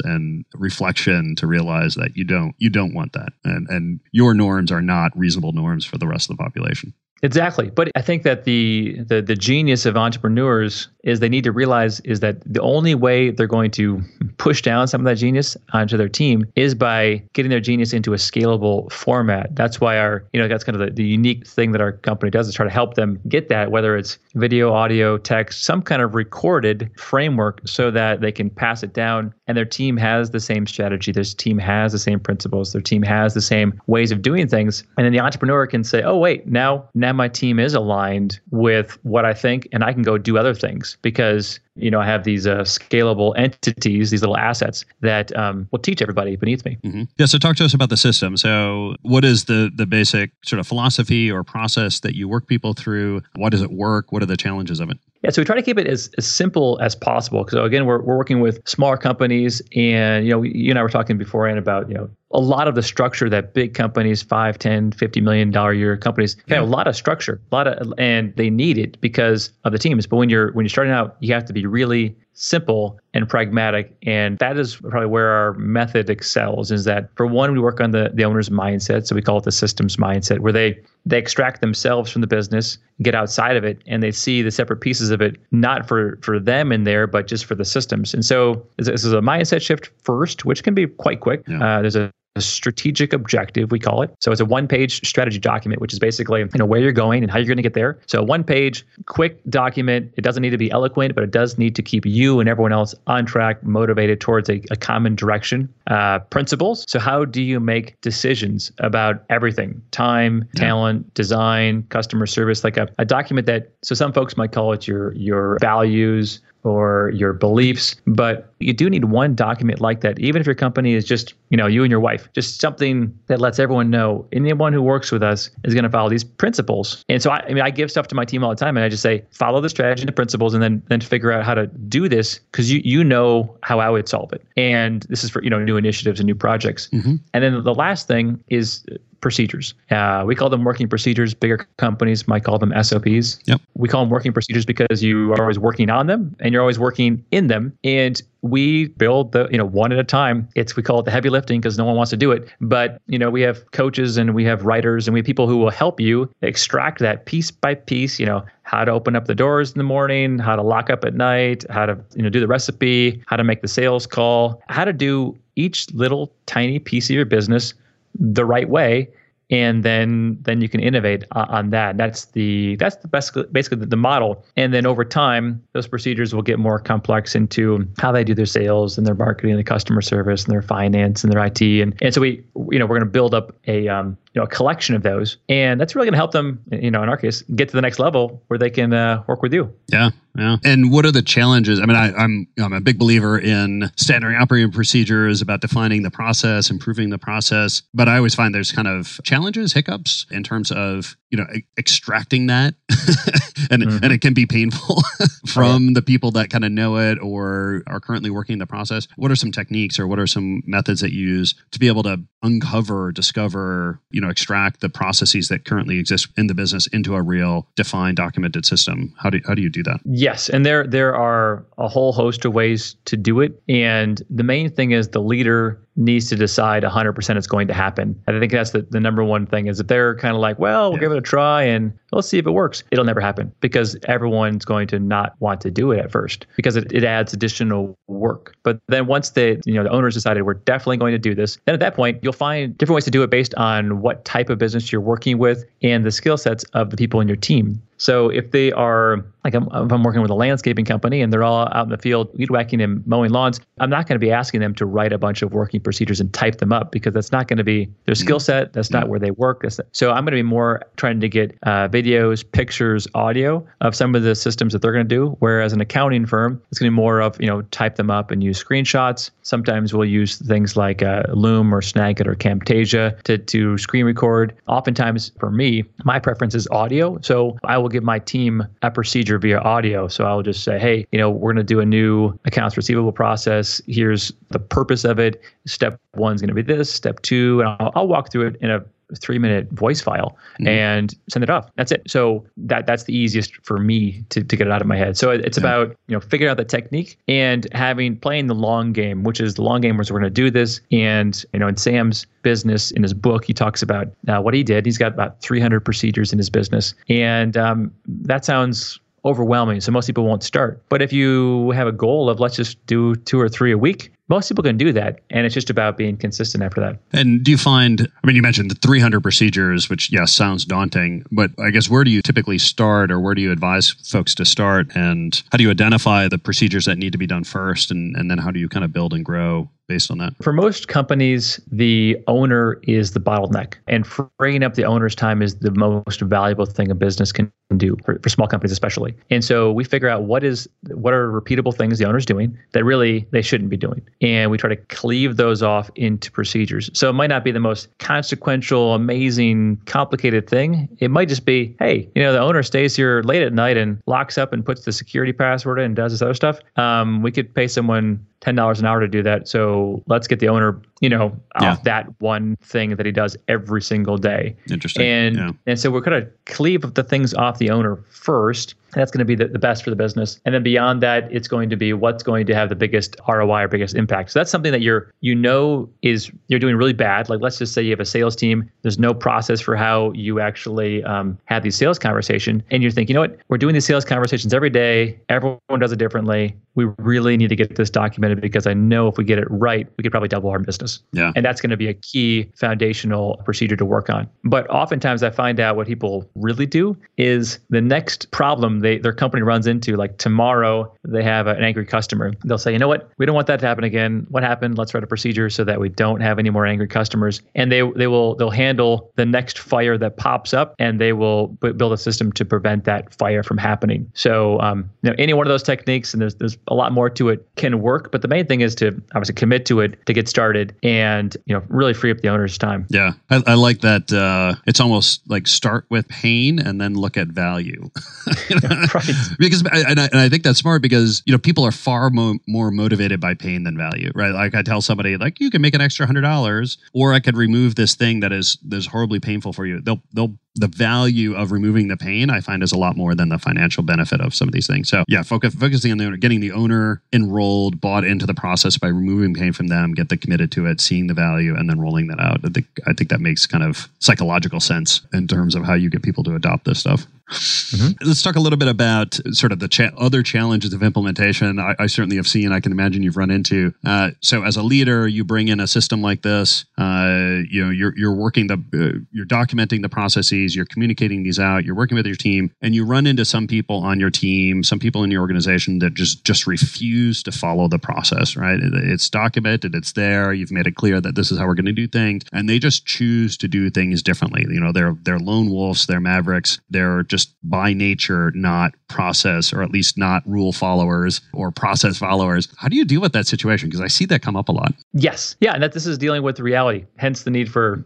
and 0.00 0.44
reflection 0.54 1.36
to 1.36 1.46
realize 1.46 1.94
that 1.94 2.16
you 2.16 2.24
don't, 2.24 2.54
you 2.58 2.70
don't 2.70 2.94
want 2.94 3.12
that. 3.12 3.32
And, 3.44 3.68
and 3.68 4.00
your 4.12 4.34
norms 4.34 4.72
are 4.72 4.82
not 4.82 5.16
reasonable 5.16 5.52
norms 5.52 5.84
for 5.84 5.98
the 5.98 6.06
rest 6.06 6.28
of 6.30 6.36
the 6.36 6.42
population. 6.42 6.92
Exactly. 7.22 7.70
But 7.70 7.90
I 7.96 8.02
think 8.02 8.22
that 8.22 8.44
the, 8.44 9.00
the 9.08 9.20
the 9.20 9.34
genius 9.34 9.86
of 9.86 9.96
entrepreneurs 9.96 10.88
is 11.02 11.20
they 11.20 11.28
need 11.28 11.44
to 11.44 11.52
realize 11.52 12.00
is 12.00 12.20
that 12.20 12.36
the 12.44 12.60
only 12.60 12.94
way 12.94 13.30
they're 13.30 13.46
going 13.46 13.70
to 13.72 14.00
push 14.36 14.62
down 14.62 14.86
some 14.86 15.00
of 15.00 15.04
that 15.06 15.16
genius 15.16 15.56
onto 15.72 15.96
their 15.96 16.08
team 16.08 16.44
is 16.54 16.74
by 16.74 17.22
getting 17.32 17.50
their 17.50 17.60
genius 17.60 17.92
into 17.92 18.12
a 18.12 18.16
scalable 18.16 18.90
format. 18.92 19.54
That's 19.56 19.80
why 19.80 19.98
our, 19.98 20.24
you 20.32 20.40
know, 20.40 20.48
that's 20.48 20.64
kind 20.64 20.80
of 20.80 20.86
the, 20.86 20.92
the 20.92 21.04
unique 21.04 21.46
thing 21.46 21.72
that 21.72 21.80
our 21.80 21.92
company 21.92 22.30
does 22.30 22.46
is 22.46 22.54
try 22.54 22.64
to 22.66 22.70
help 22.70 22.94
them 22.94 23.18
get 23.28 23.48
that, 23.48 23.70
whether 23.70 23.96
it's 23.96 24.18
video, 24.34 24.72
audio, 24.72 25.18
text, 25.18 25.64
some 25.64 25.82
kind 25.82 26.02
of 26.02 26.14
recorded 26.14 26.90
framework 26.96 27.60
so 27.66 27.90
that 27.90 28.20
they 28.20 28.32
can 28.32 28.50
pass 28.50 28.82
it 28.82 28.92
down 28.92 29.34
and 29.48 29.56
their 29.56 29.64
team 29.64 29.96
has 29.96 30.30
the 30.30 30.40
same 30.40 30.66
strategy. 30.66 31.10
Their 31.10 31.24
team 31.24 31.58
has 31.58 31.92
the 31.92 31.98
same 31.98 32.20
principles. 32.20 32.72
Their 32.72 32.82
team 32.82 33.02
has 33.02 33.34
the 33.34 33.40
same 33.40 33.80
ways 33.86 34.12
of 34.12 34.20
doing 34.20 34.46
things. 34.46 34.84
And 34.96 35.06
then 35.06 35.12
the 35.12 35.20
entrepreneur 35.20 35.66
can 35.66 35.82
say, 35.82 36.02
oh, 36.02 36.18
wait, 36.18 36.46
now, 36.46 36.88
now 36.94 37.12
my 37.14 37.28
team 37.28 37.58
is 37.58 37.74
aligned 37.74 38.38
with 38.50 38.98
what 39.04 39.24
I 39.24 39.32
think 39.32 39.66
and 39.72 39.82
I 39.82 39.92
can 39.94 40.02
go 40.02 40.18
do 40.18 40.36
other 40.36 40.54
things 40.54 40.98
because 41.00 41.58
you 41.78 41.90
know 41.90 42.00
I 42.00 42.06
have 42.06 42.24
these 42.24 42.46
uh, 42.46 42.58
scalable 42.60 43.34
entities, 43.36 44.10
these 44.10 44.22
little 44.22 44.36
assets 44.36 44.84
that 45.00 45.36
um, 45.36 45.68
will 45.70 45.78
teach 45.78 46.02
everybody 46.02 46.36
beneath 46.36 46.64
me. 46.64 46.78
Mm-hmm. 46.84 47.02
Yeah. 47.18 47.26
So 47.26 47.38
talk 47.38 47.56
to 47.56 47.64
us 47.64 47.74
about 47.74 47.90
the 47.90 47.96
system. 47.96 48.36
So 48.36 48.96
what 49.02 49.24
is 49.24 49.44
the 49.44 49.70
the 49.74 49.86
basic 49.86 50.32
sort 50.44 50.60
of 50.60 50.66
philosophy 50.66 51.30
or 51.30 51.44
process 51.44 52.00
that 52.00 52.14
you 52.14 52.28
work 52.28 52.46
people 52.46 52.74
through? 52.74 53.22
Why 53.36 53.48
does 53.48 53.62
it 53.62 53.70
work? 53.70 54.12
What 54.12 54.22
are 54.22 54.26
the 54.26 54.36
challenges 54.36 54.80
of 54.80 54.90
it? 54.90 54.98
Yeah, 55.22 55.30
so 55.30 55.42
we 55.42 55.46
try 55.46 55.56
to 55.56 55.62
keep 55.62 55.78
it 55.78 55.88
as, 55.88 56.10
as 56.16 56.26
simple 56.26 56.78
as 56.80 56.94
possible. 56.94 57.44
So 57.48 57.64
again, 57.64 57.86
we're, 57.86 58.00
we're 58.00 58.16
working 58.16 58.40
with 58.40 58.60
smaller 58.68 58.96
companies, 58.96 59.60
and 59.74 60.24
you 60.24 60.30
know, 60.30 60.38
we, 60.38 60.54
you 60.54 60.70
and 60.70 60.78
I 60.78 60.82
were 60.82 60.88
talking 60.88 61.18
beforehand 61.18 61.58
about 61.58 61.88
you 61.88 61.94
know 61.94 62.08
a 62.32 62.40
lot 62.40 62.68
of 62.68 62.74
the 62.74 62.82
structure 62.82 63.30
that 63.30 63.54
big 63.54 63.74
companies, 63.74 64.22
five, 64.22 64.58
10, 64.58 64.92
50 64.92 65.20
million 65.20 65.50
dollar 65.50 65.72
year 65.72 65.96
companies 65.96 66.36
have 66.48 66.62
a 66.62 66.66
lot 66.66 66.86
of 66.86 66.94
structure, 66.94 67.40
a 67.50 67.54
lot 67.54 67.66
of, 67.66 67.92
and 67.96 68.34
they 68.36 68.50
need 68.50 68.76
it 68.76 69.00
because 69.00 69.50
of 69.64 69.72
the 69.72 69.78
teams. 69.78 70.06
But 70.06 70.16
when 70.16 70.28
you're 70.28 70.52
when 70.52 70.64
you're 70.64 70.70
starting 70.70 70.92
out, 70.92 71.16
you 71.20 71.32
have 71.32 71.46
to 71.46 71.52
be 71.52 71.64
really 71.64 72.14
simple 72.34 73.00
and 73.14 73.28
pragmatic. 73.28 73.96
And 74.04 74.38
that 74.38 74.58
is 74.58 74.76
probably 74.76 75.08
where 75.08 75.30
our 75.30 75.54
method 75.54 76.08
excels 76.08 76.70
is 76.70 76.84
that 76.84 77.10
for 77.16 77.26
one, 77.26 77.52
we 77.52 77.58
work 77.58 77.80
on 77.80 77.90
the, 77.90 78.12
the 78.14 78.24
owner's 78.24 78.48
mindset. 78.48 79.08
So 79.08 79.16
we 79.16 79.22
call 79.22 79.38
it 79.38 79.44
the 79.44 79.50
systems 79.50 79.96
mindset, 79.96 80.40
where 80.40 80.52
they 80.52 80.78
they 81.06 81.18
extract 81.18 81.62
themselves 81.62 82.10
from 82.12 82.20
the 82.20 82.26
business, 82.26 82.76
get 83.00 83.14
outside 83.14 83.56
of 83.56 83.64
it, 83.64 83.80
and 83.86 84.02
they 84.02 84.12
see 84.12 84.42
the 84.42 84.50
separate 84.50 84.82
pieces 84.82 85.10
of 85.10 85.22
it, 85.22 85.36
not 85.50 85.88
for 85.88 86.18
for 86.20 86.38
them 86.38 86.72
in 86.72 86.84
there, 86.84 87.06
but 87.06 87.26
just 87.26 87.46
for 87.46 87.54
the 87.54 87.64
systems. 87.64 88.12
And 88.12 88.24
so 88.24 88.64
this 88.76 88.88
is 88.88 89.12
a 89.14 89.20
mindset 89.20 89.62
shift 89.62 89.90
first, 90.04 90.44
which 90.44 90.62
can 90.62 90.74
be 90.74 90.86
quite 90.86 91.20
quick. 91.20 91.42
Yeah. 91.48 91.78
Uh, 91.78 91.80
there's 91.80 91.96
a 91.96 92.12
a 92.38 92.42
strategic 92.42 93.12
objective 93.12 93.70
we 93.70 93.78
call 93.78 94.02
it. 94.02 94.14
So 94.20 94.32
it's 94.32 94.40
a 94.40 94.44
one 94.44 94.66
page 94.66 95.06
strategy 95.06 95.38
document 95.38 95.80
which 95.80 95.92
is 95.92 95.98
basically 95.98 96.40
you 96.40 96.48
know 96.54 96.66
where 96.66 96.80
you're 96.80 96.92
going 96.92 97.22
and 97.22 97.30
how 97.30 97.38
you're 97.38 97.46
going 97.46 97.56
to 97.56 97.62
get 97.62 97.74
there. 97.74 97.98
So 98.06 98.20
a 98.20 98.22
one 98.22 98.44
page 98.44 98.86
quick 99.06 99.40
document. 99.48 100.12
It 100.16 100.22
doesn't 100.22 100.42
need 100.42 100.50
to 100.50 100.58
be 100.58 100.70
eloquent 100.70 101.14
but 101.14 101.24
it 101.24 101.30
does 101.30 101.58
need 101.58 101.74
to 101.76 101.82
keep 101.82 102.06
you 102.06 102.40
and 102.40 102.48
everyone 102.48 102.72
else 102.72 102.94
on 103.06 103.26
track 103.26 103.62
motivated 103.62 104.20
towards 104.20 104.48
a, 104.48 104.62
a 104.70 104.76
common 104.76 105.14
direction. 105.14 105.72
Uh, 105.88 106.18
principles. 106.18 106.84
So 106.88 106.98
how 106.98 107.24
do 107.24 107.42
you 107.42 107.60
make 107.60 108.00
decisions 108.00 108.72
about 108.78 109.24
everything? 109.30 109.82
Time 109.90 110.48
yeah. 110.54 110.60
talent 110.60 111.12
design 111.14 111.84
customer 111.88 112.26
service 112.26 112.64
like 112.64 112.76
a, 112.76 112.88
a 112.98 113.04
document 113.04 113.46
that 113.46 113.70
so 113.82 113.94
some 113.94 114.12
folks 114.12 114.36
might 114.36 114.52
call 114.52 114.72
it 114.72 114.86
your 114.86 115.12
your 115.14 115.58
values 115.60 116.40
or 116.64 117.10
your 117.14 117.32
beliefs. 117.32 117.96
But 118.06 118.52
you 118.58 118.72
do 118.72 118.90
need 118.90 119.06
one 119.06 119.34
document 119.34 119.80
like 119.80 120.00
that, 120.00 120.18
even 120.18 120.40
if 120.40 120.46
your 120.46 120.54
company 120.54 120.94
is 120.94 121.04
just, 121.04 121.34
you 121.50 121.56
know, 121.56 121.66
you 121.66 121.84
and 121.84 121.90
your 121.90 122.00
wife, 122.00 122.28
just 122.32 122.60
something 122.60 123.16
that 123.26 123.40
lets 123.40 123.58
everyone 123.58 123.90
know 123.90 124.26
anyone 124.32 124.72
who 124.72 124.82
works 124.82 125.12
with 125.12 125.22
us 125.22 125.50
is 125.64 125.74
going 125.74 125.84
to 125.84 125.90
follow 125.90 126.08
these 126.08 126.24
principles. 126.24 127.04
And 127.08 127.22
so 127.22 127.30
I, 127.30 127.38
I, 127.38 127.54
mean, 127.54 127.62
I 127.62 127.70
give 127.70 127.90
stuff 127.90 128.08
to 128.08 128.14
my 128.14 128.24
team 128.24 128.42
all 128.42 128.50
the 128.50 128.56
time 128.56 128.76
and 128.76 128.84
I 128.84 128.88
just 128.88 129.02
say, 129.02 129.24
follow 129.30 129.60
the 129.60 129.68
strategy 129.68 130.02
and 130.02 130.08
the 130.08 130.12
principles 130.12 130.54
and 130.54 130.62
then, 130.62 130.82
then 130.88 131.00
figure 131.00 131.32
out 131.32 131.44
how 131.44 131.54
to 131.54 131.66
do 131.66 132.08
this 132.08 132.40
because 132.50 132.70
you, 132.70 132.80
you 132.84 133.04
know 133.04 133.56
how 133.62 133.78
I 133.78 133.88
would 133.90 134.08
solve 134.08 134.32
it. 134.32 134.44
And 134.56 135.02
this 135.04 135.22
is 135.22 135.30
for, 135.30 135.42
you 135.42 135.50
know, 135.50 135.58
new 135.58 135.76
initiatives 135.76 136.20
and 136.20 136.26
new 136.26 136.34
projects. 136.34 136.88
Mm-hmm. 136.88 137.16
And 137.32 137.44
then 137.44 137.62
the 137.62 137.74
last 137.74 138.08
thing 138.08 138.42
is 138.48 138.84
procedures. 139.20 139.74
Uh, 139.90 140.24
we 140.26 140.34
call 140.34 140.50
them 140.50 140.64
working 140.64 140.88
procedures. 140.88 141.34
Bigger 141.34 141.66
companies 141.76 142.28
might 142.28 142.44
call 142.44 142.58
them 142.58 142.72
SOPs. 142.82 143.40
Yep. 143.46 143.60
We 143.74 143.88
call 143.88 144.02
them 144.02 144.10
working 144.10 144.32
procedures 144.32 144.64
because 144.64 145.02
you 145.02 145.32
are 145.32 145.40
always 145.40 145.58
working 145.58 145.90
on 145.90 146.06
them 146.06 146.34
and 146.40 146.52
you're 146.52 146.62
always 146.62 146.78
working 146.78 147.24
in 147.30 147.48
them. 147.48 147.76
And 147.84 148.20
we 148.42 148.88
build 148.88 149.32
the 149.32 149.48
you 149.50 149.58
know 149.58 149.64
one 149.64 149.92
at 149.92 149.98
a 149.98 150.04
time 150.04 150.48
it's 150.54 150.76
we 150.76 150.82
call 150.82 151.00
it 151.00 151.04
the 151.04 151.10
heavy 151.10 151.28
lifting 151.28 151.60
because 151.60 151.76
no 151.76 151.84
one 151.84 151.96
wants 151.96 152.10
to 152.10 152.16
do 152.16 152.30
it 152.30 152.48
but 152.60 153.00
you 153.06 153.18
know 153.18 153.30
we 153.30 153.42
have 153.42 153.68
coaches 153.72 154.16
and 154.16 154.34
we 154.34 154.44
have 154.44 154.64
writers 154.64 155.08
and 155.08 155.14
we 155.14 155.18
have 155.20 155.26
people 155.26 155.48
who 155.48 155.56
will 155.56 155.70
help 155.70 156.00
you 156.00 156.30
extract 156.42 157.00
that 157.00 157.26
piece 157.26 157.50
by 157.50 157.74
piece 157.74 158.20
you 158.20 158.26
know 158.26 158.44
how 158.62 158.84
to 158.84 158.92
open 158.92 159.16
up 159.16 159.24
the 159.26 159.34
doors 159.34 159.72
in 159.72 159.78
the 159.78 159.84
morning 159.84 160.38
how 160.38 160.54
to 160.54 160.62
lock 160.62 160.88
up 160.88 161.04
at 161.04 161.14
night 161.14 161.64
how 161.70 161.84
to 161.84 161.98
you 162.14 162.22
know 162.22 162.28
do 162.28 162.38
the 162.38 162.46
recipe 162.46 163.20
how 163.26 163.36
to 163.36 163.42
make 163.42 163.60
the 163.60 163.68
sales 163.68 164.06
call 164.06 164.62
how 164.68 164.84
to 164.84 164.92
do 164.92 165.36
each 165.56 165.90
little 165.92 166.32
tiny 166.46 166.78
piece 166.78 167.10
of 167.10 167.16
your 167.16 167.24
business 167.24 167.74
the 168.14 168.44
right 168.44 168.68
way 168.68 169.08
and 169.50 169.82
then 169.82 170.38
then 170.42 170.60
you 170.60 170.68
can 170.68 170.80
innovate 170.80 171.24
on 171.32 171.70
that. 171.70 171.96
That's 171.96 172.26
the 172.26 172.76
that's 172.76 172.96
the 172.96 173.08
best 173.08 173.36
basically 173.52 173.84
the 173.86 173.96
model. 173.96 174.44
And 174.56 174.74
then 174.74 174.86
over 174.86 175.04
time, 175.04 175.62
those 175.72 175.86
procedures 175.86 176.34
will 176.34 176.42
get 176.42 176.58
more 176.58 176.78
complex 176.78 177.34
into 177.34 177.86
how 177.98 178.12
they 178.12 178.24
do 178.24 178.34
their 178.34 178.46
sales 178.46 178.98
and 178.98 179.06
their 179.06 179.14
marketing 179.14 179.52
and 179.52 179.58
the 179.58 179.64
customer 179.64 180.02
service 180.02 180.44
and 180.44 180.52
their 180.52 180.62
finance 180.62 181.24
and 181.24 181.32
their 181.32 181.44
IT. 181.44 181.62
And 181.62 181.96
and 182.02 182.12
so 182.12 182.20
we 182.20 182.44
you 182.70 182.78
know 182.78 182.84
we're 182.84 182.98
going 182.98 183.00
to 183.00 183.06
build 183.06 183.34
up 183.34 183.56
a 183.66 183.88
um, 183.88 184.18
you 184.34 184.40
know 184.40 184.44
a 184.44 184.48
collection 184.48 184.94
of 184.94 185.02
those, 185.02 185.38
and 185.48 185.80
that's 185.80 185.94
really 185.94 186.06
going 186.06 186.12
to 186.12 186.18
help 186.18 186.32
them 186.32 186.60
you 186.70 186.90
know 186.90 187.02
in 187.02 187.08
our 187.08 187.16
case 187.16 187.42
get 187.54 187.68
to 187.70 187.76
the 187.76 187.82
next 187.82 187.98
level 187.98 188.42
where 188.48 188.58
they 188.58 188.70
can 188.70 188.92
uh, 188.92 189.22
work 189.26 189.42
with 189.42 189.54
you. 189.54 189.72
Yeah, 189.88 190.10
yeah. 190.38 190.56
And 190.64 190.92
what 190.92 191.04
are 191.04 191.10
the 191.10 191.22
challenges? 191.22 191.80
I 191.80 191.86
mean, 191.86 191.96
I, 191.96 192.12
I'm 192.12 192.46
I'm 192.60 192.72
a 192.72 192.80
big 192.80 192.98
believer 192.98 193.38
in 193.38 193.90
standard 193.96 194.36
operating 194.36 194.70
procedures 194.70 195.42
about 195.42 195.60
defining 195.60 196.02
the 196.02 196.10
process, 196.10 196.70
improving 196.70 197.10
the 197.10 197.18
process, 197.18 197.82
but 197.92 198.08
I 198.08 198.16
always 198.16 198.36
find 198.36 198.54
there's 198.54 198.70
kind 198.70 198.86
of 198.86 199.20
challenges, 199.24 199.72
hiccups 199.72 200.26
in 200.30 200.44
terms 200.44 200.70
of 200.70 201.16
you 201.30 201.38
know 201.38 201.46
extracting 201.76 202.46
that, 202.46 202.74
and 203.70 203.82
mm-hmm. 203.82 204.04
and 204.04 204.12
it 204.12 204.20
can 204.20 204.32
be 204.32 204.46
painful 204.46 205.02
from 205.46 205.94
the 205.94 206.02
people 206.02 206.30
that 206.32 206.50
kind 206.50 206.64
of 206.64 206.70
know 206.70 206.96
it 206.98 207.18
or 207.20 207.82
are 207.88 207.98
currently 207.98 208.30
working 208.30 208.58
the 208.58 208.66
process. 208.66 209.08
What 209.16 209.32
are 209.32 209.36
some 209.36 209.50
techniques 209.50 209.98
or 209.98 210.06
what 210.06 210.20
are 210.20 210.26
some 210.26 210.62
methods 210.66 211.00
that 211.00 211.12
you 211.12 211.26
use 211.26 211.54
to 211.72 211.80
be 211.80 211.88
able 211.88 212.04
to 212.04 212.20
uncover, 212.42 213.10
discover, 213.10 214.00
you 214.10 214.20
know, 214.20 214.28
extract 214.28 214.80
the 214.80 214.88
processes 214.88 215.48
that 215.48 215.64
currently 215.64 215.98
exist 215.98 216.28
in 216.36 216.46
the 216.46 216.54
business 216.54 216.86
into 216.88 217.14
a 217.14 217.22
real 217.22 217.66
defined 217.74 218.16
documented 218.16 218.64
system? 218.64 219.14
How 219.18 219.30
do 219.30 219.40
how 219.44 219.54
do 219.54 219.62
you 219.62 219.70
do 219.70 219.82
that? 219.82 220.00
Yes, 220.28 220.50
and 220.50 220.66
there 220.66 220.86
there 220.86 221.14
are 221.16 221.64
a 221.78 221.88
whole 221.88 222.12
host 222.12 222.44
of 222.44 222.52
ways 222.52 222.96
to 223.06 223.16
do 223.16 223.40
it, 223.40 223.62
and 223.66 224.22
the 224.28 224.42
main 224.42 224.70
thing 224.70 224.90
is 224.90 225.08
the 225.08 225.22
leader 225.22 225.80
needs 225.98 226.28
to 226.28 226.36
decide 226.36 226.84
100% 226.84 227.36
it's 227.36 227.46
going 227.46 227.66
to 227.66 227.74
happen. 227.74 228.20
I 228.26 228.38
think 228.38 228.52
that's 228.52 228.70
the, 228.70 228.82
the 228.82 229.00
number 229.00 229.24
one 229.24 229.46
thing 229.46 229.66
is 229.66 229.80
if 229.80 229.88
they're 229.88 230.14
kind 230.16 230.34
of 230.34 230.40
like, 230.40 230.58
well, 230.58 230.90
we'll 230.90 230.98
yeah. 230.98 231.00
give 231.00 231.12
it 231.12 231.18
a 231.18 231.22
try 231.22 231.62
and 231.64 231.92
let's 232.12 232.28
see 232.28 232.38
if 232.38 232.46
it 232.46 232.52
works. 232.52 232.84
It'll 232.90 233.04
never 233.04 233.20
happen 233.20 233.52
because 233.60 233.96
everyone's 234.04 234.64
going 234.64 234.86
to 234.88 234.98
not 234.98 235.34
want 235.40 235.60
to 235.62 235.70
do 235.70 235.90
it 235.92 235.98
at 235.98 236.10
first 236.10 236.46
because 236.56 236.76
it, 236.76 236.90
it 236.92 237.04
adds 237.04 237.32
additional 237.32 237.98
work. 238.06 238.54
But 238.62 238.80
then 238.88 239.06
once 239.06 239.30
the 239.30 239.60
you 239.66 239.74
know 239.74 239.82
the 239.82 239.90
owners 239.90 240.14
decided 240.14 240.42
we're 240.42 240.54
definitely 240.54 240.98
going 240.98 241.12
to 241.12 241.18
do 241.18 241.34
this, 241.34 241.58
then 241.64 241.74
at 241.74 241.80
that 241.80 241.94
point 241.94 242.20
you'll 242.22 242.32
find 242.32 242.76
different 242.78 242.96
ways 242.96 243.04
to 243.04 243.10
do 243.10 243.22
it 243.22 243.30
based 243.30 243.54
on 243.56 244.00
what 244.00 244.24
type 244.24 244.50
of 244.50 244.58
business 244.58 244.90
you're 244.92 245.00
working 245.00 245.38
with 245.38 245.64
and 245.82 246.04
the 246.04 246.12
skill 246.12 246.36
sets 246.36 246.64
of 246.74 246.90
the 246.90 246.96
people 246.96 247.20
in 247.20 247.28
your 247.28 247.36
team. 247.36 247.82
So 247.98 248.28
if 248.28 248.52
they 248.52 248.70
are 248.72 249.24
like 249.44 249.54
I'm, 249.54 249.64
if 249.64 249.92
I'm 249.92 250.02
working 250.04 250.22
with 250.22 250.30
a 250.30 250.34
landscaping 250.34 250.84
company 250.84 251.20
and 251.20 251.32
they're 251.32 251.42
all 251.42 251.68
out 251.72 251.84
in 251.84 251.90
the 251.90 251.98
field 251.98 252.30
weed 252.38 252.50
whacking 252.50 252.80
and 252.80 253.04
mowing 253.06 253.30
lawns, 253.30 253.60
I'm 253.78 253.90
not 253.90 254.06
going 254.06 254.14
to 254.14 254.24
be 254.24 254.30
asking 254.30 254.60
them 254.60 254.74
to 254.76 254.86
write 254.86 255.12
a 255.12 255.18
bunch 255.18 255.42
of 255.42 255.52
working 255.52 255.80
procedures 255.88 256.20
and 256.20 256.32
type 256.32 256.58
them 256.58 256.72
up 256.72 256.92
because 256.92 257.12
that's 257.12 257.32
not 257.32 257.48
going 257.48 257.58
to 257.58 257.64
be 257.64 257.86
their 258.06 258.14
mm-hmm. 258.14 258.24
skill 258.24 258.40
set. 258.40 258.72
That's 258.72 258.90
not 258.90 259.08
where 259.08 259.18
they 259.18 259.32
work. 259.32 259.64
so 259.92 260.10
I'm 260.10 260.24
going 260.24 260.36
to 260.36 260.38
be 260.38 260.42
more 260.42 260.82
trying 260.96 261.20
to 261.20 261.28
get 261.28 261.56
uh, 261.64 261.88
videos, 261.88 262.44
pictures, 262.52 263.08
audio 263.14 263.66
of 263.80 263.96
some 263.96 264.14
of 264.14 264.22
the 264.22 264.34
systems 264.34 264.72
that 264.72 264.82
they're 264.82 264.92
going 264.92 265.08
to 265.08 265.14
do. 265.14 265.36
Whereas 265.40 265.72
an 265.72 265.80
accounting 265.80 266.26
firm, 266.26 266.62
it's 266.70 266.78
going 266.78 266.86
to 266.86 266.92
be 266.92 266.96
more 266.96 267.20
of 267.20 267.40
you 267.40 267.48
know 267.48 267.62
type 267.62 267.96
them 267.96 268.10
up 268.10 268.30
and 268.30 268.44
use 268.44 268.62
screenshots. 268.62 269.30
Sometimes 269.42 269.92
we'll 269.92 270.08
use 270.08 270.38
things 270.38 270.76
like 270.76 271.02
uh, 271.02 271.24
Loom 271.32 271.74
or 271.74 271.80
Snagit 271.80 272.26
or 272.26 272.36
Camtasia 272.36 273.20
to 273.22 273.38
to 273.38 273.76
screen 273.78 274.04
record. 274.04 274.54
Oftentimes 274.68 275.32
for 275.40 275.50
me, 275.50 275.84
my 276.04 276.20
preference 276.20 276.54
is 276.54 276.68
audio. 276.70 277.18
So 277.22 277.58
I 277.64 277.76
will 277.78 277.88
will 277.88 277.92
give 277.92 278.04
my 278.04 278.18
team 278.18 278.66
a 278.82 278.90
procedure 278.90 279.38
via 279.38 279.60
audio. 279.60 280.08
So 280.08 280.24
I'll 280.24 280.42
just 280.42 280.62
say, 280.62 280.78
hey, 280.78 281.06
you 281.10 281.18
know, 281.18 281.30
we're 281.30 281.54
going 281.54 281.64
to 281.66 281.74
do 281.74 281.80
a 281.80 281.86
new 281.86 282.38
accounts 282.44 282.76
receivable 282.76 283.12
process. 283.12 283.80
Here's 283.86 284.30
the 284.50 284.58
purpose 284.58 285.04
of 285.04 285.18
it. 285.18 285.40
Step 285.78 286.00
one 286.14 286.34
is 286.34 286.40
going 286.40 286.48
to 286.48 286.54
be 286.54 286.62
this. 286.62 286.92
Step 286.92 287.22
two, 287.22 287.60
and 287.60 287.68
I'll, 287.78 287.92
I'll 287.94 288.08
walk 288.08 288.32
through 288.32 288.48
it 288.48 288.56
in 288.60 288.68
a 288.68 288.84
three 289.16 289.38
minute 289.38 289.70
voice 289.70 290.00
file 290.00 290.36
mm-hmm. 290.54 290.66
and 290.66 291.14
send 291.30 291.44
it 291.44 291.50
off. 291.50 291.70
That's 291.76 291.92
it. 291.92 292.02
So 292.10 292.44
that 292.56 292.88
that's 292.88 293.04
the 293.04 293.16
easiest 293.16 293.54
for 293.64 293.78
me 293.78 294.24
to, 294.30 294.42
to 294.42 294.56
get 294.56 294.66
it 294.66 294.72
out 294.72 294.80
of 294.80 294.88
my 294.88 294.96
head. 294.96 295.16
So 295.16 295.30
it's 295.30 295.56
yeah. 295.56 295.62
about 295.62 295.96
you 296.08 296.16
know 296.16 296.20
figuring 296.20 296.50
out 296.50 296.56
the 296.56 296.64
technique 296.64 297.16
and 297.28 297.68
having 297.72 298.16
playing 298.16 298.48
the 298.48 298.56
long 298.56 298.92
game, 298.92 299.22
which 299.22 299.40
is 299.40 299.54
the 299.54 299.62
long 299.62 299.80
game 299.82 299.96
was 299.96 300.10
we're 300.10 300.18
going 300.18 300.34
to 300.34 300.42
do 300.42 300.50
this. 300.50 300.80
And 300.90 301.44
you 301.52 301.60
know 301.60 301.68
in 301.68 301.76
Sam's 301.76 302.26
business 302.42 302.90
in 302.90 303.04
his 303.04 303.14
book 303.14 303.44
he 303.44 303.52
talks 303.52 303.82
about 303.82 304.08
uh, 304.26 304.40
what 304.40 304.52
he 304.52 304.64
did. 304.64 304.84
He's 304.84 304.98
got 304.98 305.12
about 305.12 305.40
300 305.42 305.84
procedures 305.84 306.32
in 306.32 306.38
his 306.38 306.50
business, 306.50 306.92
and 307.08 307.56
um, 307.56 307.92
that 308.04 308.44
sounds 308.44 308.98
overwhelming. 309.24 309.80
So 309.80 309.92
most 309.92 310.06
people 310.06 310.24
won't 310.24 310.42
start. 310.42 310.82
But 310.88 311.02
if 311.02 311.12
you 311.12 311.70
have 311.70 311.86
a 311.86 311.92
goal 311.92 312.28
of 312.28 312.40
let's 312.40 312.56
just 312.56 312.84
do 312.86 313.14
two 313.14 313.40
or 313.40 313.48
three 313.48 313.72
a 313.72 313.78
week, 313.78 314.12
most 314.28 314.48
people 314.48 314.62
can 314.62 314.76
do 314.76 314.92
that 314.92 315.20
and 315.30 315.46
it's 315.46 315.54
just 315.54 315.70
about 315.70 315.96
being 315.96 316.16
consistent 316.16 316.62
after 316.62 316.80
that. 316.80 316.98
And 317.12 317.42
do 317.42 317.50
you 317.50 317.58
find 317.58 318.08
i 318.22 318.26
mean 318.26 318.36
you 318.36 318.42
mentioned 318.42 318.70
the 318.70 318.74
300 318.76 319.20
procedures 319.20 319.88
which 319.88 320.12
yes 320.12 320.32
sounds 320.32 320.64
daunting 320.64 321.24
but 321.30 321.50
i 321.58 321.70
guess 321.70 321.88
where 321.88 322.04
do 322.04 322.10
you 322.10 322.22
typically 322.22 322.58
start 322.58 323.10
or 323.10 323.20
where 323.20 323.34
do 323.34 323.42
you 323.42 323.52
advise 323.52 323.90
folks 323.90 324.34
to 324.36 324.44
start? 324.44 324.88
And 324.94 325.42
how 325.52 325.58
do 325.58 325.64
you 325.64 325.70
identify 325.70 326.28
the 326.28 326.38
procedures 326.38 326.84
that 326.86 326.96
need 326.96 327.12
to 327.12 327.18
be 327.18 327.26
done 327.26 327.44
first 327.44 327.90
and, 327.90 328.16
and 328.16 328.30
then 328.30 328.38
how 328.38 328.50
do 328.50 328.60
you 328.60 328.68
kind 328.68 328.84
of 328.84 328.92
build 328.92 329.12
and 329.12 329.24
grow 329.24 329.70
based 329.88 330.10
on 330.10 330.18
that? 330.18 330.34
For 330.42 330.52
most 330.52 330.88
companies, 330.88 331.60
the 331.72 332.16
owner 332.28 332.78
is 332.84 333.12
the 333.12 333.20
bottleneck, 333.20 333.74
and 333.86 334.06
freeing 334.06 334.62
up 334.62 334.74
the 334.74 334.84
owner's 334.84 335.14
time 335.14 335.42
is 335.42 335.56
the 335.56 335.70
most 335.72 336.20
valuable 336.20 336.66
thing 336.66 336.90
a 336.90 336.94
business 336.94 337.32
can 337.32 337.50
do 337.76 337.96
for, 338.04 338.18
for 338.22 338.28
small 338.28 338.46
companies, 338.46 338.72
especially. 338.72 339.14
And 339.30 339.44
so 339.44 339.72
we 339.72 339.84
figure 339.84 340.08
out 340.08 340.22
what 340.22 340.44
is 340.44 340.68
what 340.88 341.12
are 341.12 341.30
repeatable 341.30 341.74
things 341.74 341.98
the 341.98 342.06
owner's 342.06 342.24
doing 342.24 342.56
that 342.72 342.84
really 342.84 343.26
they 343.30 343.42
shouldn't 343.42 343.70
be 343.70 343.76
doing, 343.76 344.02
and 344.20 344.50
we 344.50 344.58
try 344.58 344.68
to 344.68 344.76
cleave 344.76 345.36
those 345.36 345.62
off 345.62 345.90
into 345.96 346.30
procedures. 346.30 346.90
So 346.92 347.10
it 347.10 347.14
might 347.14 347.28
not 347.28 347.42
be 347.42 347.50
the 347.50 347.60
most 347.60 347.88
consequential, 347.98 348.94
amazing, 348.94 349.80
complicated 349.86 350.48
thing. 350.48 350.88
It 351.00 351.10
might 351.10 351.28
just 351.28 351.44
be, 351.44 351.74
hey, 351.78 352.08
you 352.14 352.22
know, 352.22 352.32
the 352.32 352.40
owner 352.40 352.62
stays 352.62 352.94
here 352.94 353.22
late 353.22 353.42
at 353.42 353.52
night 353.52 353.76
and 353.76 354.00
locks 354.06 354.38
up 354.38 354.52
and 354.52 354.64
puts 354.64 354.84
the 354.84 354.92
security 354.92 355.32
password 355.32 355.78
in 355.78 355.86
and 355.86 355.96
does 355.96 356.12
this 356.12 356.22
other 356.22 356.34
stuff. 356.34 356.60
Um, 356.76 357.22
we 357.22 357.32
could 357.32 357.54
pay 357.54 357.68
someone 357.68 358.24
ten 358.40 358.54
dollars 358.54 358.80
an 358.80 358.86
hour 358.86 359.00
to 359.00 359.08
do 359.08 359.22
that. 359.22 359.48
So 359.48 360.02
let's 360.06 360.26
get 360.26 360.40
the 360.40 360.48
owner, 360.48 360.80
you 361.00 361.08
know, 361.08 361.36
yeah. 361.60 361.72
off 361.72 361.82
that 361.84 362.06
one 362.20 362.56
thing 362.56 362.96
that 362.96 363.06
he 363.06 363.12
does 363.12 363.36
every 363.48 363.82
single 363.82 364.16
day. 364.16 364.56
Interesting. 364.70 365.06
And 365.06 365.36
yeah. 365.36 365.50
and 365.66 365.80
so 365.80 365.90
we're 365.90 366.00
gonna 366.00 366.26
cleave 366.46 366.94
the 366.94 367.02
things 367.02 367.34
off 367.34 367.58
the 367.58 367.70
owner 367.70 367.96
first 368.10 368.74
that's 368.92 369.10
going 369.10 369.20
to 369.20 369.24
be 369.24 369.34
the, 369.34 369.48
the 369.48 369.58
best 369.58 369.84
for 369.84 369.90
the 369.90 369.96
business. 369.96 370.40
And 370.44 370.54
then 370.54 370.62
beyond 370.62 371.02
that, 371.02 371.30
it's 371.32 371.48
going 371.48 371.70
to 371.70 371.76
be 371.76 371.92
what's 371.92 372.22
going 372.22 372.46
to 372.46 372.54
have 372.54 372.68
the 372.68 372.74
biggest 372.74 373.16
ROI 373.28 373.62
or 373.62 373.68
biggest 373.68 373.94
impact. 373.94 374.30
So 374.30 374.38
that's 374.38 374.50
something 374.50 374.72
that 374.72 374.80
you're 374.80 375.12
you 375.20 375.34
know 375.34 375.88
is 376.02 376.30
you're 376.48 376.60
doing 376.60 376.76
really 376.76 376.92
bad. 376.92 377.28
Like 377.28 377.40
let's 377.40 377.58
just 377.58 377.72
say 377.74 377.82
you 377.82 377.90
have 377.90 378.00
a 378.00 378.04
sales 378.04 378.36
team. 378.36 378.70
There's 378.82 378.98
no 378.98 379.14
process 379.14 379.60
for 379.60 379.76
how 379.76 380.12
you 380.12 380.40
actually 380.40 381.02
um, 381.04 381.38
have 381.46 381.62
these 381.62 381.76
sales 381.76 381.98
conversation, 381.98 382.62
and 382.70 382.82
you're 382.82 382.92
thinking, 382.92 383.14
you 383.14 383.14
know 383.14 383.28
what? 383.28 383.38
We're 383.48 383.58
doing 383.58 383.74
these 383.74 383.86
sales 383.86 384.04
conversations 384.04 384.52
every 384.54 384.70
day. 384.70 385.18
Everyone 385.28 385.78
does 385.78 385.92
it 385.92 385.98
differently. 385.98 386.56
We 386.74 386.84
really 386.98 387.36
need 387.36 387.48
to 387.48 387.56
get 387.56 387.76
this 387.76 387.90
documented 387.90 388.40
because 388.40 388.66
I 388.66 388.74
know 388.74 389.08
if 389.08 389.16
we 389.16 389.24
get 389.24 389.38
it 389.38 389.48
right, 389.50 389.88
we 389.96 390.02
could 390.02 390.12
probably 390.12 390.28
double 390.28 390.50
our 390.50 390.58
business. 390.58 391.00
Yeah. 391.12 391.32
And 391.34 391.44
that's 391.44 391.60
going 391.60 391.70
to 391.70 391.76
be 391.76 391.88
a 391.88 391.94
key 391.94 392.50
foundational 392.56 393.42
procedure 393.44 393.76
to 393.76 393.84
work 393.84 394.08
on. 394.10 394.28
But 394.44 394.68
oftentimes 394.70 395.22
I 395.22 395.30
find 395.30 395.58
out 395.58 395.76
what 395.76 395.86
people 395.86 396.30
really 396.34 396.66
do 396.66 396.96
is 397.16 397.58
the 397.70 397.80
next 397.80 398.30
problem 398.30 398.77
they 398.80 398.98
their 398.98 399.12
company 399.12 399.42
runs 399.42 399.66
into 399.66 399.96
like 399.96 400.18
tomorrow 400.18 400.92
they 401.04 401.22
have 401.22 401.46
an 401.46 401.62
angry 401.62 401.86
customer. 401.86 402.32
They'll 402.44 402.58
say 402.58 402.72
you 402.72 402.78
know 402.78 402.88
what? 402.88 403.10
We 403.18 403.26
don't 403.26 403.34
want 403.34 403.46
that 403.48 403.60
to 403.60 403.66
happen 403.66 403.84
again. 403.84 404.26
What 404.30 404.42
happened? 404.42 404.78
Let's 404.78 404.94
write 404.94 405.04
a 405.04 405.06
procedure 405.06 405.50
so 405.50 405.64
that 405.64 405.80
we 405.80 405.88
don't 405.88 406.20
have 406.20 406.38
any 406.38 406.50
more 406.50 406.66
angry 406.66 406.88
customers. 406.88 407.42
And 407.54 407.70
they 407.70 407.82
they 407.96 408.06
will 408.06 408.34
they'll 408.36 408.50
handle 408.50 409.10
the 409.16 409.26
next 409.26 409.58
fire 409.58 409.98
that 409.98 410.16
pops 410.16 410.54
up 410.54 410.74
and 410.78 411.00
they 411.00 411.12
will 411.12 411.48
b- 411.48 411.72
build 411.72 411.92
a 411.92 411.98
system 411.98 412.32
to 412.32 412.44
prevent 412.44 412.84
that 412.84 413.14
fire 413.14 413.42
from 413.42 413.58
happening. 413.58 414.10
So 414.14 414.60
um, 414.60 414.90
you 415.02 415.10
know 415.10 415.16
any 415.18 415.32
one 415.34 415.46
of 415.46 415.50
those 415.50 415.62
techniques 415.62 416.12
and 416.12 416.20
there's 416.22 416.34
there's 416.36 416.58
a 416.68 416.74
lot 416.74 416.92
more 416.92 417.10
to 417.10 417.28
it 417.28 417.46
can 417.56 417.80
work 417.80 418.10
but 418.12 418.22
the 418.22 418.28
main 418.28 418.46
thing 418.46 418.60
is 418.60 418.74
to 418.76 418.88
obviously 419.14 419.34
commit 419.34 419.66
to 419.66 419.80
it 419.80 420.04
to 420.06 420.12
get 420.12 420.28
started 420.28 420.74
and 420.82 421.36
you 421.46 421.54
know 421.54 421.62
really 421.68 421.94
free 421.94 422.10
up 422.10 422.18
the 422.18 422.28
owner's 422.28 422.58
time. 422.58 422.86
Yeah. 422.88 423.12
I, 423.30 423.42
I 423.46 423.54
like 423.54 423.80
that 423.80 424.12
uh, 424.12 424.54
it's 424.66 424.80
almost 424.80 425.22
like 425.28 425.46
start 425.46 425.86
with 425.88 426.08
pain 426.08 426.58
and 426.58 426.80
then 426.80 426.94
look 426.94 427.16
at 427.16 427.28
value 427.28 427.90
right. 428.94 429.10
because 429.38 429.62
and 429.62 430.00
I, 430.00 430.04
and 430.06 430.16
I 430.16 430.28
think 430.28 430.42
that's 430.42 430.58
smart 430.58 430.82
because 430.82 431.22
you 431.26 431.32
know 431.32 431.38
people 431.38 431.64
are 431.64 431.72
far 431.72 432.10
mo- 432.10 432.38
more 432.46 432.70
motivated 432.70 433.20
by 433.20 433.34
pain 433.34 433.64
than 433.64 433.76
value, 433.76 434.10
right? 434.14 434.32
Like 434.32 434.54
I 434.54 434.62
tell 434.62 434.80
somebody 434.80 435.16
like 435.16 435.40
you 435.40 435.50
can 435.50 435.62
make 435.62 435.74
an 435.74 435.80
extra 435.80 436.06
hundred 436.06 436.22
dollars, 436.22 436.78
or 436.92 437.14
I 437.14 437.20
could 437.20 437.36
remove 437.36 437.74
this 437.74 437.94
thing 437.94 438.20
that 438.20 438.32
is 438.32 438.58
that 438.66 438.76
is 438.76 438.86
horribly 438.86 439.20
painful 439.20 439.52
for 439.52 439.66
you. 439.66 439.80
They'll 439.80 440.02
they'll 440.12 440.34
the 440.58 440.68
value 440.68 441.34
of 441.34 441.52
removing 441.52 441.88
the 441.88 441.96
pain 441.96 442.30
I 442.30 442.40
find 442.40 442.62
is 442.62 442.72
a 442.72 442.78
lot 442.78 442.96
more 442.96 443.14
than 443.14 443.28
the 443.28 443.38
financial 443.38 443.82
benefit 443.82 444.20
of 444.20 444.34
some 444.34 444.48
of 444.48 444.52
these 444.52 444.66
things. 444.66 444.88
So 444.88 445.04
yeah, 445.08 445.22
focus, 445.22 445.54
focusing 445.54 445.92
on 445.92 445.98
the 445.98 446.06
owner, 446.06 446.16
getting 446.16 446.40
the 446.40 446.52
owner 446.52 447.00
enrolled, 447.12 447.80
bought 447.80 448.04
into 448.04 448.26
the 448.26 448.34
process 448.34 448.76
by 448.76 448.88
removing 448.88 449.34
pain 449.34 449.52
from 449.52 449.68
them, 449.68 449.94
get 449.94 450.08
them 450.08 450.18
committed 450.18 450.50
to 450.52 450.66
it, 450.66 450.80
seeing 450.80 451.06
the 451.06 451.14
value, 451.14 451.54
and 451.56 451.70
then 451.70 451.80
rolling 451.80 452.08
that 452.08 452.20
out. 452.20 452.40
I 452.44 452.48
think 452.48 452.66
I 452.86 452.92
think 452.92 453.10
that 453.10 453.20
makes 453.20 453.46
kind 453.46 453.64
of 453.64 453.88
psychological 454.00 454.60
sense 454.60 455.02
in 455.12 455.28
terms 455.28 455.54
of 455.54 455.64
how 455.64 455.74
you 455.74 455.90
get 455.90 456.02
people 456.02 456.24
to 456.24 456.34
adopt 456.34 456.64
this 456.64 456.80
stuff. 456.80 457.06
Mm-hmm. 457.28 458.06
Let's 458.06 458.22
talk 458.22 458.36
a 458.36 458.40
little 458.40 458.56
bit 458.56 458.68
about 458.68 459.18
sort 459.32 459.52
of 459.52 459.58
the 459.58 459.68
cha- 459.68 459.90
other 459.98 460.22
challenges 460.22 460.72
of 460.72 460.82
implementation. 460.82 461.58
I, 461.58 461.74
I, 461.78 461.86
certainly 461.86 462.16
have 462.16 462.26
seen. 462.26 462.52
I 462.52 462.60
can 462.60 462.72
imagine 462.72 463.02
you've 463.02 463.18
run 463.18 463.30
into. 463.30 463.74
Uh, 463.84 464.12
so, 464.22 464.44
as 464.44 464.56
a 464.56 464.62
leader, 464.62 465.06
you 465.06 465.24
bring 465.24 465.48
in 465.48 465.60
a 465.60 465.66
system 465.66 466.00
like 466.00 466.22
this. 466.22 466.64
Uh, 466.78 467.42
you 467.50 467.64
know, 467.64 467.70
you're 467.70 467.92
you're 467.98 468.14
working 468.14 468.46
the 468.46 468.54
uh, 468.54 469.04
you're 469.12 469.26
documenting 469.26 469.82
the 469.82 469.90
processes. 469.90 470.56
You're 470.56 470.64
communicating 470.64 471.22
these 471.22 471.38
out. 471.38 471.64
You're 471.64 471.74
working 471.74 471.96
with 471.96 472.06
your 472.06 472.16
team, 472.16 472.50
and 472.62 472.74
you 472.74 472.86
run 472.86 473.06
into 473.06 473.26
some 473.26 473.46
people 473.46 473.76
on 473.76 474.00
your 474.00 474.10
team, 474.10 474.62
some 474.62 474.78
people 474.78 475.04
in 475.04 475.10
your 475.10 475.20
organization 475.20 475.80
that 475.80 475.92
just 475.92 476.24
just 476.24 476.46
refuse 476.46 477.22
to 477.24 477.32
follow 477.32 477.68
the 477.68 477.78
process. 477.78 478.36
Right? 478.36 478.58
It, 478.58 478.72
it's 478.72 479.10
documented. 479.10 479.74
It's 479.74 479.92
there. 479.92 480.32
You've 480.32 480.52
made 480.52 480.66
it 480.66 480.76
clear 480.76 480.98
that 481.00 481.14
this 481.14 481.30
is 481.30 481.38
how 481.38 481.46
we're 481.46 481.54
going 481.54 481.66
to 481.66 481.72
do 481.72 481.88
things, 481.88 482.24
and 482.32 482.48
they 482.48 482.58
just 482.58 482.86
choose 482.86 483.36
to 483.38 483.48
do 483.48 483.68
things 483.68 484.02
differently. 484.02 484.46
You 484.48 484.60
know, 484.60 484.72
they're 484.72 484.96
they're 485.02 485.18
lone 485.18 485.50
wolves. 485.50 485.86
They're 485.86 486.00
mavericks. 486.00 486.58
They're 486.70 487.02
just 487.02 487.17
just 487.18 487.34
by 487.42 487.72
nature 487.72 488.30
not 488.36 488.72
process 488.86 489.52
or 489.52 489.60
at 489.60 489.70
least 489.70 489.98
not 489.98 490.22
rule 490.24 490.52
followers 490.52 491.20
or 491.34 491.50
process 491.50 491.98
followers. 491.98 492.46
How 492.58 492.68
do 492.68 492.76
you 492.76 492.84
deal 492.84 493.00
with 493.00 493.12
that 493.12 493.26
situation? 493.26 493.68
Because 493.68 493.80
I 493.80 493.88
see 493.88 494.06
that 494.06 494.22
come 494.22 494.36
up 494.36 494.48
a 494.48 494.52
lot. 494.52 494.72
Yes. 494.92 495.34
Yeah. 495.40 495.52
And 495.52 495.62
that 495.62 495.72
this 495.72 495.84
is 495.84 495.98
dealing 495.98 496.22
with 496.22 496.38
reality, 496.38 496.84
hence 496.96 497.24
the 497.24 497.30
need 497.30 497.50
for 497.50 497.84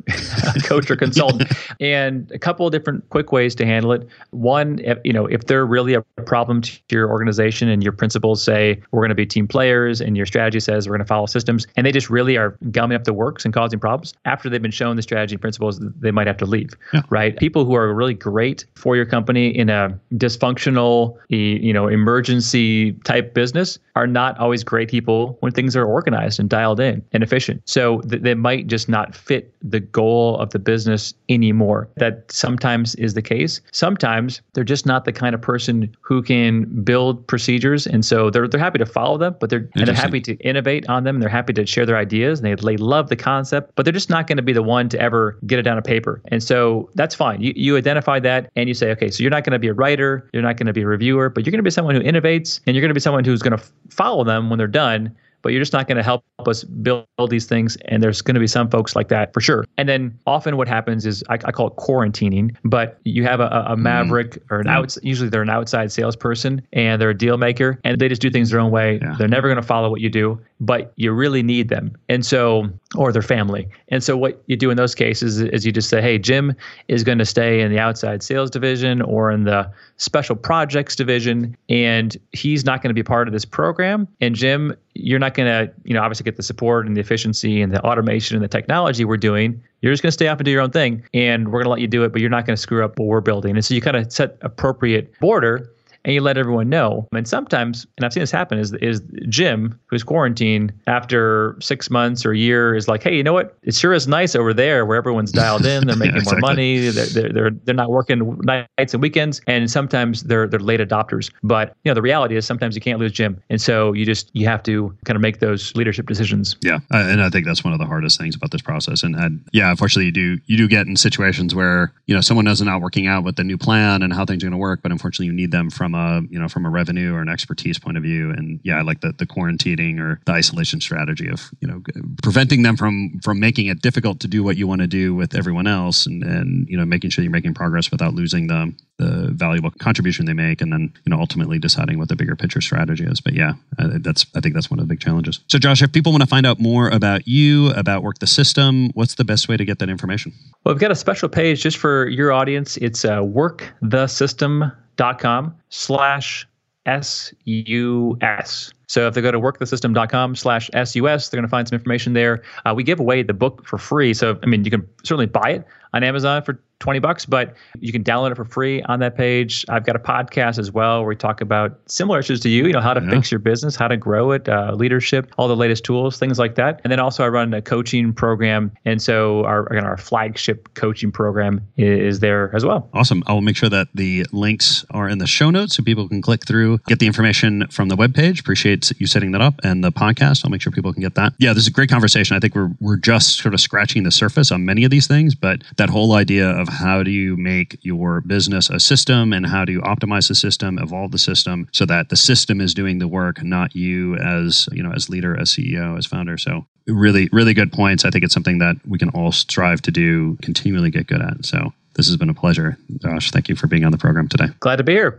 a 0.55 0.61
coach 0.65 0.91
or 0.91 0.97
consultant. 0.97 1.51
and 1.81 2.31
a 2.33 2.39
couple 2.39 2.67
of 2.67 2.73
different 2.73 3.09
quick 3.09 3.33
ways 3.33 3.55
to 3.55 3.65
handle 3.65 3.93
it. 3.93 4.07
One, 4.33 4.81
if, 4.81 4.99
you 5.03 5.15
know, 5.15 5.27
if 5.27 5.47
they're 5.47 5.67
really 5.67 5.95
a 5.95 6.03
problem 6.27 6.61
to 6.61 6.79
your 6.91 7.11
organization 7.11 7.71
and 7.71 7.83
your 7.83 7.93
principles 7.93 8.43
say 8.43 8.83
we're 8.91 9.01
going 9.01 9.09
to 9.09 9.15
be 9.15 9.27
team 9.27 9.49
players 9.49 10.03
and 10.03 10.15
your 10.15 10.27
strategy 10.27 10.61
says 10.61 10.87
we're 10.87 10.97
going 10.97 11.07
to 11.07 11.09
follow 11.09 11.27
systems 11.27 11.67
and 11.77 11.87
they 11.87 11.93
just 11.93 12.11
really 12.11 12.37
are 12.37 12.51
gumming 12.71 12.97
up 12.97 13.05
the 13.05 13.15
works 13.15 13.47
and 13.47 13.55
causing 13.55 13.81
problems, 13.81 14.13
after 14.27 14.51
they've 14.51 14.61
been 14.61 14.71
shown 14.71 14.97
the 14.97 15.03
strategy 15.03 15.37
and 15.37 15.41
principles, 15.41 15.81
they 15.81 16.11
might 16.11 16.27
have 16.27 16.37
to 16.37 16.47
leave, 16.47 16.71
yeah. 16.93 17.01
right? 17.09 17.37
People 17.39 17.65
who 17.65 17.75
are 17.75 17.93
really 17.95 18.15
great 18.15 18.67
for 18.75 18.95
your 18.95 19.07
company 19.07 19.22
in 19.31 19.71
a 19.71 19.99
dysfunctional, 20.15 21.17
you 21.29 21.73
know, 21.73 21.89
emergency 21.89 22.93
type 23.05 23.35
business 23.35 23.79
are 23.95 24.07
not 24.07 24.39
always 24.39 24.65
great 24.65 24.89
people 24.89 25.37
when 25.41 25.53
things 25.53 25.77
are 25.77 25.85
organized 25.85 26.41
and 26.41 26.49
dialed 26.49 26.81
in 26.81 27.03
and 27.13 27.23
efficient. 27.23 27.63
So 27.67 28.01
th- 28.03 28.23
they 28.23 28.35
might 28.35 28.67
just 28.67 28.89
not 28.89 29.15
fit 29.15 29.55
the 29.63 29.81
goal 29.81 30.39
of 30.39 30.51
the 30.51 30.59
business 30.59 31.15
anymore. 31.29 31.89
That 31.97 32.31
sometimes 32.31 32.95
is 32.97 33.15
the 33.15 33.23
case. 33.23 33.61
Sometimes 33.73 34.41
they're 34.55 34.65
just 34.65 34.87
not 34.87 35.05
the 35.05 35.13
kind 35.13 35.35
of 35.35 35.43
person 35.43 35.95
who 36.01 36.23
can 36.23 36.65
build 36.83 37.27
procedures, 37.27 37.87
and 37.87 38.05
so 38.05 38.31
they're 38.31 38.49
they're 38.49 38.61
happy 38.61 38.79
to 38.79 38.87
follow 38.87 39.19
them, 39.19 39.37
but 39.41 39.51
they're 39.51 39.69
and 39.75 39.87
they're 39.87 39.95
happy 39.95 40.21
to 40.23 40.35
innovate 40.37 40.89
on 40.89 41.05
them. 41.05 41.17
And 41.17 41.23
they're 41.23 41.29
happy 41.29 41.53
to 41.55 41.67
share 41.67 41.87
their 41.87 41.97
ideas, 41.97 42.41
and 42.41 42.47
they 42.47 42.55
they 42.55 42.77
love 42.77 43.09
the 43.09 43.17
concept, 43.17 43.73
but 43.75 43.85
they're 43.85 43.93
just 43.93 44.11
not 44.11 44.27
going 44.27 44.37
to 44.37 44.43
be 44.43 44.53
the 44.53 44.63
one 44.63 44.89
to 44.89 45.01
ever 45.01 45.39
get 45.47 45.59
it 45.59 45.63
down 45.63 45.79
a 45.79 45.83
paper. 45.83 46.23
And 46.29 46.43
so 46.43 46.91
that's 46.95 47.15
fine. 47.15 47.41
You 47.41 47.53
you 47.55 47.77
identify 47.77 48.19
that, 48.21 48.51
and 48.57 48.69
you 48.69 48.75
say, 48.75 48.91
okay, 48.93 49.11
so 49.13 49.23
you're 49.23 49.31
not 49.31 49.45
going 49.45 49.53
to 49.53 49.59
be 49.59 49.69
a 49.69 49.75
writer, 49.75 50.29
you're 50.33 50.43
not 50.43 50.57
going 50.57 50.67
to 50.67 50.73
be 50.73 50.83
a 50.83 50.87
reviewer, 50.87 51.29
but 51.29 51.45
you're 51.45 51.51
going 51.51 51.59
to 51.59 51.65
be 51.65 51.71
someone 51.71 51.95
who 51.95 52.03
innovates, 52.03 52.61
and 52.67 52.75
you're 52.75 52.81
going 52.81 52.91
to 52.91 52.95
be 52.95 53.01
someone 53.01 53.25
who's 53.25 53.43
going 53.43 53.57
to 53.57 53.65
follow 53.91 54.25
them 54.25 54.51
when 54.51 54.59
they're 54.59 54.67
done 54.67 55.15
but 55.43 55.53
you're 55.53 55.61
just 55.61 55.73
not 55.73 55.87
going 55.87 55.97
to 55.97 56.03
help 56.03 56.25
us 56.47 56.65
build 56.65 57.07
these 57.29 57.47
things. 57.47 57.77
And 57.87 58.03
there's 58.03 58.23
going 58.23 58.35
to 58.35 58.41
be 58.41 58.47
some 58.47 58.71
folks 58.71 58.97
like 58.97 59.09
that 59.09 59.35
for 59.35 59.41
sure. 59.41 59.65
And 59.77 59.89
then 59.89 60.19
often 60.27 60.57
what 60.57 60.69
happens 60.69 61.05
is 61.05 61.23
I, 61.29 61.35
I 61.35 61.53
call 61.53 61.69
it 61.69 61.77
quarantining, 61.77 62.57
but 62.65 62.99
you 63.05 63.25
have 63.25 63.41
a, 63.41 63.47
a 63.47 63.73
mm-hmm. 63.73 63.83
maverick 63.83 64.31
mm. 64.31 64.43
or 64.51 64.61
an 64.61 64.67
yeah. 64.67 64.79
out, 64.79 64.97
usually 65.03 65.29
they're 65.29 65.43
an 65.43 65.51
outside 65.51 65.93
salesperson 65.93 66.67
and 66.73 67.03
they're 67.03 67.11
a 67.11 67.19
deal 67.19 67.37
maker 67.37 67.79
and 67.85 68.01
they 68.01 68.09
just 68.09 68.23
do 68.23 68.31
things 68.31 68.51
their 68.51 68.61
own 68.61 68.71
way. 68.71 69.01
Yeah. 69.03 69.17
They're 69.19 69.29
never 69.29 69.49
going 69.49 69.61
to 69.61 69.67
follow 69.67 69.91
what 69.91 70.01
you 70.01 70.09
do, 70.09 70.41
but 70.63 70.93
you 70.95 71.11
really 71.11 71.43
need 71.43 71.69
them. 71.69 71.93
And 72.09 72.25
so, 72.25 72.71
or 72.95 73.11
their 73.11 73.21
family. 73.21 73.69
And 73.89 74.03
so 74.03 74.17
what 74.17 74.41
you 74.47 74.57
do 74.57 74.71
in 74.71 74.77
those 74.77 74.95
cases 74.95 75.41
is 75.41 75.67
you 75.67 75.73
just 75.73 75.89
say, 75.89 76.01
hey, 76.01 76.19
Jim 76.19 76.55
is 76.87 77.03
going 77.03 77.19
to 77.19 77.25
stay 77.25 77.61
in 77.61 77.73
the 77.73 77.81
outside 77.81 78.23
sales 78.23 78.49
division 78.49 79.03
or 79.03 79.33
in 79.33 79.43
the 79.43 79.69
special 79.97 80.37
projects 80.37 80.95
division, 80.95 81.57
and 81.69 82.17
he's 82.31 82.65
not 82.65 82.81
going 82.81 82.91
to 82.91 82.95
be 82.95 83.03
part 83.03 83.27
of 83.27 83.33
this 83.33 83.45
program. 83.45 84.07
And 84.21 84.37
Jim, 84.37 84.77
you're 84.95 85.19
not 85.19 85.35
going 85.35 85.49
to, 85.49 85.73
you 85.83 85.95
know, 85.95 86.03
obviously 86.03 86.23
get 86.23 86.37
the 86.37 86.45
support 86.45 86.87
and 86.87 86.97
the 86.97 87.01
efficiency 87.01 87.61
and 87.61 87.73
the 87.73 87.83
automation 87.83 88.37
and 88.37 88.45
the 88.45 88.49
technology 88.49 89.05
we're 89.05 89.17
doing. 89.17 89.61
You're 89.81 89.93
just 89.93 90.03
going 90.03 90.11
to 90.11 90.13
stay 90.13 90.29
up 90.29 90.39
and 90.39 90.45
do 90.45 90.53
your 90.53 90.61
own 90.61 90.71
thing, 90.71 91.03
and 91.13 91.49
we're 91.49 91.65
going 91.65 91.65
to 91.65 91.71
let 91.71 91.81
you 91.81 91.89
do 91.89 92.05
it, 92.05 92.13
but 92.13 92.21
you're 92.21 92.31
not 92.31 92.47
going 92.47 92.55
to 92.55 92.63
screw 92.63 92.85
up 92.85 93.01
what 93.01 93.07
we're 93.07 93.21
building. 93.21 93.57
And 93.57 93.65
so 93.65 93.75
you 93.75 93.81
kind 93.81 93.97
of 93.97 94.13
set 94.13 94.37
appropriate 94.43 95.19
border 95.19 95.72
and 96.05 96.15
you 96.15 96.21
let 96.21 96.37
everyone 96.37 96.69
know. 96.69 97.07
And 97.13 97.27
sometimes, 97.27 97.87
and 97.97 98.05
I've 98.05 98.13
seen 98.13 98.23
this 98.23 98.31
happen, 98.31 98.59
is 98.59 98.73
is 98.75 99.03
Jim, 99.29 99.79
who's 99.87 100.03
quarantined 100.03 100.73
after 100.87 101.57
six 101.61 101.91
months 101.91 102.27
or 102.27 102.33
a 102.33 102.39
year, 102.39 102.75
is 102.75 102.89
like, 102.89 103.03
hey, 103.03 103.17
you 103.17 103.23
know 103.23 103.33
what? 103.33 103.57
It 103.63 103.75
sure 103.75 103.93
is 103.93 104.09
nice 104.09 104.35
over 104.35 104.53
there 104.53 104.85
where 104.85 104.97
everyone's 104.97 105.33
dialed 105.33 105.67
in. 105.67 105.87
They're 105.87 105.97
making 106.03 106.15
yeah, 106.15 106.21
exactly. 106.21 106.41
more 106.41 106.51
money. 106.51 106.89
They're, 106.89 107.07
they're, 107.07 107.33
they're 107.33 107.51
they're 107.51 107.75
not 107.75 107.91
working 107.91 108.39
nights 108.43 108.95
and 108.95 109.03
weekends. 109.03 109.41
And 109.47 109.71
sometimes 109.71 110.25
they're 110.25 110.49
they're 110.49 110.61
late 110.61 110.81
adopters. 110.81 111.31
But 111.43 111.77
you 111.85 111.91
know, 111.91 111.95
the 111.95 112.03
reality 112.03 112.37
is 112.37 112.47
sometimes 112.47 112.75
you 112.75 112.81
can't 112.81 112.99
lose 112.99 113.13
Jim, 113.13 113.41
and 113.51 113.61
so 113.61 113.93
you 113.93 114.05
just 114.05 114.31
you 114.35 114.47
have 114.47 114.63
to 114.65 114.97
kind 115.05 115.17
of 115.17 115.21
make 115.21 115.41
those 115.41 115.75
leadership 115.77 116.07
decisions. 116.07 116.57
Yeah, 116.63 116.81
and 116.91 117.23
I 117.23 117.31
think 117.31 117.47
that's 117.47 117.65
one 117.65 117.73
of 117.73 117.79
the 117.79 117.87
hardest 117.87 118.19
things 118.19 118.35
about 118.35 118.51
this 118.51 118.63
process. 118.63 119.03
And, 119.03 119.15
and 119.15 119.45
yeah, 119.53 119.71
unfortunately, 119.71 120.07
you 120.07 120.13
do 120.13 120.39
you 120.47 120.57
do 120.57 120.69
get 120.69 120.87
in 120.87 120.97
situations 120.97 121.55
where 121.55 121.93
you 122.07 122.15
know 122.15 122.21
someone 122.21 122.47
is 122.47 122.61
not 122.63 122.81
working 122.81 123.07
out 123.07 123.25
with 123.25 123.37
the 123.37 123.45
new 123.45 123.59
plan 123.59 124.03
and 124.03 124.13
how 124.13 124.25
things 124.25 124.43
are 124.43 124.47
going 124.47 124.53
to 124.53 124.59
work, 124.59 124.81
but 124.83 124.91
unfortunately, 124.91 125.27
you 125.27 125.33
need 125.33 125.51
them 125.51 125.71
from 125.71 125.92
from 125.93 125.95
a 125.95 126.27
you 126.31 126.39
know 126.39 126.49
from 126.49 126.67
a 126.67 126.71
revenue 126.71 127.15
or 127.15 127.21
an 127.21 127.29
expertise 127.29 127.79
point 127.79 127.97
of 127.97 128.03
view. 128.03 128.31
And 128.31 128.61
yeah, 128.63 128.79
I 128.79 128.83
like 128.83 129.01
the 129.01 129.13
the 129.13 129.27
quarantining 129.27 130.01
or 130.01 130.21
the 130.25 130.33
isolation 130.33 130.81
strategy 130.81 131.29
of 131.29 131.51
you 131.61 131.69
know 131.69 131.83
preventing 132.23 132.63
them 132.63 132.77
from 132.77 133.21
from 133.23 133.41
making 133.41 133.67
it 133.67 133.83
difficult 133.83 134.21
to 134.21 134.29
do 134.29 134.43
what 134.43 134.57
you 134.57 134.67
want 134.67 134.81
to 134.81 134.87
do 134.87 135.15
with 135.15 135.35
everyone 135.35 135.67
else, 135.67 136.07
and 136.07 136.23
and 136.23 136.69
you 136.69 136.77
know 136.77 136.85
making 136.85 137.11
sure 137.11 137.23
you're 137.23 137.33
making 137.33 137.55
progress 137.55 137.91
without 137.91 138.15
losing 138.15 138.47
the 138.47 138.75
the 138.99 139.31
valuable 139.33 139.71
contribution 139.71 140.27
they 140.27 140.33
make, 140.33 140.61
and 140.61 140.73
then 140.73 140.93
you 141.05 141.11
know 141.11 141.19
ultimately 141.19 141.59
deciding 141.59 141.99
what 141.99 142.09
the 142.09 142.17
bigger 142.17 142.37
picture 142.37 142.61
strategy 142.61 143.05
is. 143.05 143.21
But 143.21 143.35
yeah, 143.35 143.55
that's 143.79 144.27
I 144.35 144.41
think 144.41 144.55
that's 144.55 144.71
one 144.71 144.79
of 144.79 144.87
the 144.87 144.93
big 144.93 145.01
challenges. 145.01 145.41
So 145.49 145.59
Josh, 145.59 145.83
if 145.83 145.93
people 145.93 146.13
want 146.13 146.23
to 146.23 146.29
find 146.29 146.47
out 146.47 146.59
more 146.61 146.89
about 146.89 147.27
you, 147.29 147.71
about 147.71 148.03
Work 148.03 148.19
the 148.19 148.27
System, 148.27 148.91
what's 148.95 149.17
the 149.17 149.25
best 149.25 149.49
way 149.49 149.57
to 149.57 149.65
get 149.65 149.79
that 149.81 149.89
information? 149.89 150.33
Well, 150.65 150.75
we've 150.75 150.81
got 150.81 150.91
a 150.91 150.97
special 150.97 151.29
page 151.29 151.63
just 151.63 151.77
for 151.77 152.09
your 152.09 152.33
audience. 152.33 152.77
It's 152.77 153.05
uh, 153.05 153.21
workthesystem.com 153.21 154.79
dot 155.03 155.19
com 155.19 155.53
slash 155.69 156.47
S-U-S. 156.87 158.73
So 158.93 159.07
if 159.07 159.15
they 159.15 159.23
go 159.23 159.31
to 159.31 159.41
workthesystem.com 159.41 160.37
slash 160.37 160.69
S-U-S, 160.75 161.31
they're 161.31 161.39
going 161.39 161.49
to 161.49 161.51
find 161.51 161.67
some 161.67 161.77
information 161.77 162.13
there. 162.13 162.43
Uh, 162.67 162.75
we 162.77 162.85
give 162.85 163.01
away 163.01 163.23
the 163.23 163.33
book 163.33 163.67
for 163.67 163.79
free. 163.79 164.13
So, 164.13 164.39
I 164.43 164.47
mean, 164.47 164.67
you 164.67 164.71
can 164.71 164.87
certainly 165.03 165.25
buy 165.25 165.49
it 165.53 165.67
on 165.95 166.05
Amazon 166.05 166.43
for 166.43 166.61
20 166.83 166.99
bucks, 166.99 167.25
but 167.25 167.55
you 167.79 167.93
can 167.93 168.03
download 168.03 168.33
it 168.33 168.35
for 168.35 168.45
free 168.45 168.83
on 168.83 168.99
that 168.99 169.17
page. 169.17 169.65
I've 169.69 169.87
got 169.87 169.95
a 169.95 170.01
podcast 170.01 170.59
as 170.59 170.73
well 170.73 170.99
where 170.99 171.09
we 171.09 171.17
talk 171.17 171.41
about 171.41 171.79
similar 171.87 172.19
issues 172.19 172.41
to 172.41 172.49
you, 172.49 172.67
you 172.67 172.73
know, 172.73 172.81
how 172.81 172.93
to 172.93 173.01
yeah. 173.01 173.11
fix 173.11 173.31
your 173.31 173.39
business, 173.39 173.77
how 173.77 173.87
to 173.87 173.97
grow 173.97 174.33
it, 174.33 174.49
uh, 174.49 174.75
leadership, 174.75 175.33
all 175.39 175.47
the 175.47 175.57
latest 175.57 175.85
tools, 175.85 176.19
things 176.19 176.41
like 176.41 176.57
that. 176.57 176.81
And 176.83 176.91
then 176.91 176.99
also 176.99 177.25
I 177.25 177.29
run 177.29 177.55
a 177.55 177.63
coaching 177.63 178.13
program. 178.13 178.73
And 178.85 179.01
so 179.01 179.45
our, 179.45 179.67
again, 179.73 179.85
our 179.85 179.97
flagship 179.97 180.75
coaching 180.75 181.13
program 181.13 181.67
is 181.77 182.19
there 182.19 182.55
as 182.55 182.65
well. 182.65 182.91
Awesome. 182.93 183.23
I 183.27 183.33
will 183.33 183.43
make 183.43 183.57
sure 183.57 183.69
that 183.69 183.87
the 183.95 184.27
links 184.33 184.85
are 184.91 185.09
in 185.09 185.19
the 185.19 185.27
show 185.29 185.51
notes 185.51 185.77
so 185.77 185.85
people 185.85 186.09
can 186.09 186.21
click 186.21 186.45
through, 186.45 186.79
get 186.89 186.99
the 186.99 187.07
information 187.07 187.69
from 187.69 187.91
the 187.91 187.97
webpage. 187.97 188.41
Appreciate 188.41 188.82
you 188.99 189.07
setting 189.07 189.33
that 189.33 189.41
up 189.41 189.55
and 189.63 189.83
the 189.85 189.93
podcast. 189.93 190.45
I'll 190.45 190.51
make 190.51 190.63
sure 190.63 190.73
people 190.73 190.93
can 190.93 191.03
get 191.03 191.15
that. 191.15 191.35
Yeah, 191.39 191.53
this 191.53 191.63
is 191.63 191.69
a 191.69 191.73
great 191.73 191.91
conversation. 191.91 192.37
I 192.37 192.41
think 192.41 192.55
we're, 192.55 192.71
we're 192.81 192.97
just 192.97 193.39
sort 193.39 193.55
of 193.55 193.61
scratching 193.61 194.03
the 194.03 194.11
surface 194.11 194.51
on 194.51 194.65
many 194.65 194.85
of 194.85 194.91
these 194.91 195.07
things, 195.07 195.35
but 195.35 195.63
that 195.77 195.91
whole 195.91 196.15
idea 196.15 196.49
of 196.49 196.69
how 196.69 197.03
do 197.03 197.11
you 197.11 197.37
make 197.37 197.79
your 197.83 198.21
business 198.21 198.71
a 198.71 198.81
system 198.81 199.33
and 199.33 199.47
how 199.47 199.65
do 199.65 199.73
you 199.73 199.81
optimize 199.83 200.29
the 200.29 200.35
system, 200.35 200.79
evolve 200.79 201.13
the 201.13 201.19
system 201.19 201.69
so 201.73 201.87
that 201.87 202.09
the 202.09 202.17
system 202.17 202.61
is 202.61 202.75
doing 202.75 202.99
the 202.99 203.09
work, 203.09 203.43
not 203.43 203.75
you 203.75 204.17
as, 204.17 204.69
you 204.73 204.83
know, 204.83 204.93
as 204.93 205.09
leader, 205.09 205.39
as 205.39 205.51
CEO, 205.51 205.97
as 205.99 206.07
founder. 206.07 206.39
So 206.39 206.67
really, 206.87 207.29
really 207.33 207.55
good 207.55 207.73
points. 207.73 208.05
I 208.05 208.11
think 208.11 208.25
it's 208.25 208.35
something 208.35 208.59
that 208.59 208.77
we 208.87 208.99
can 208.99 209.11
all 209.11 209.33
strive 209.33 209.83
to 209.83 209.91
do, 209.91 210.37
continually 210.43 210.91
get 210.91 211.07
good 211.07 211.23
at. 211.23 211.45
So 211.45 211.73
this 211.95 212.07
has 212.07 212.17
been 212.17 212.31
a 212.31 212.35
pleasure. 212.35 212.79
Josh, 213.03 213.31
thank 213.31 213.49
you 213.49 213.57
for 213.57 213.67
being 213.67 213.85
on 213.85 213.93
the 213.93 213.99
program 213.99 214.29
today. 214.29 214.49
Glad 214.61 214.77
to 214.77 214.85
be 214.85 214.93
here. 214.93 215.19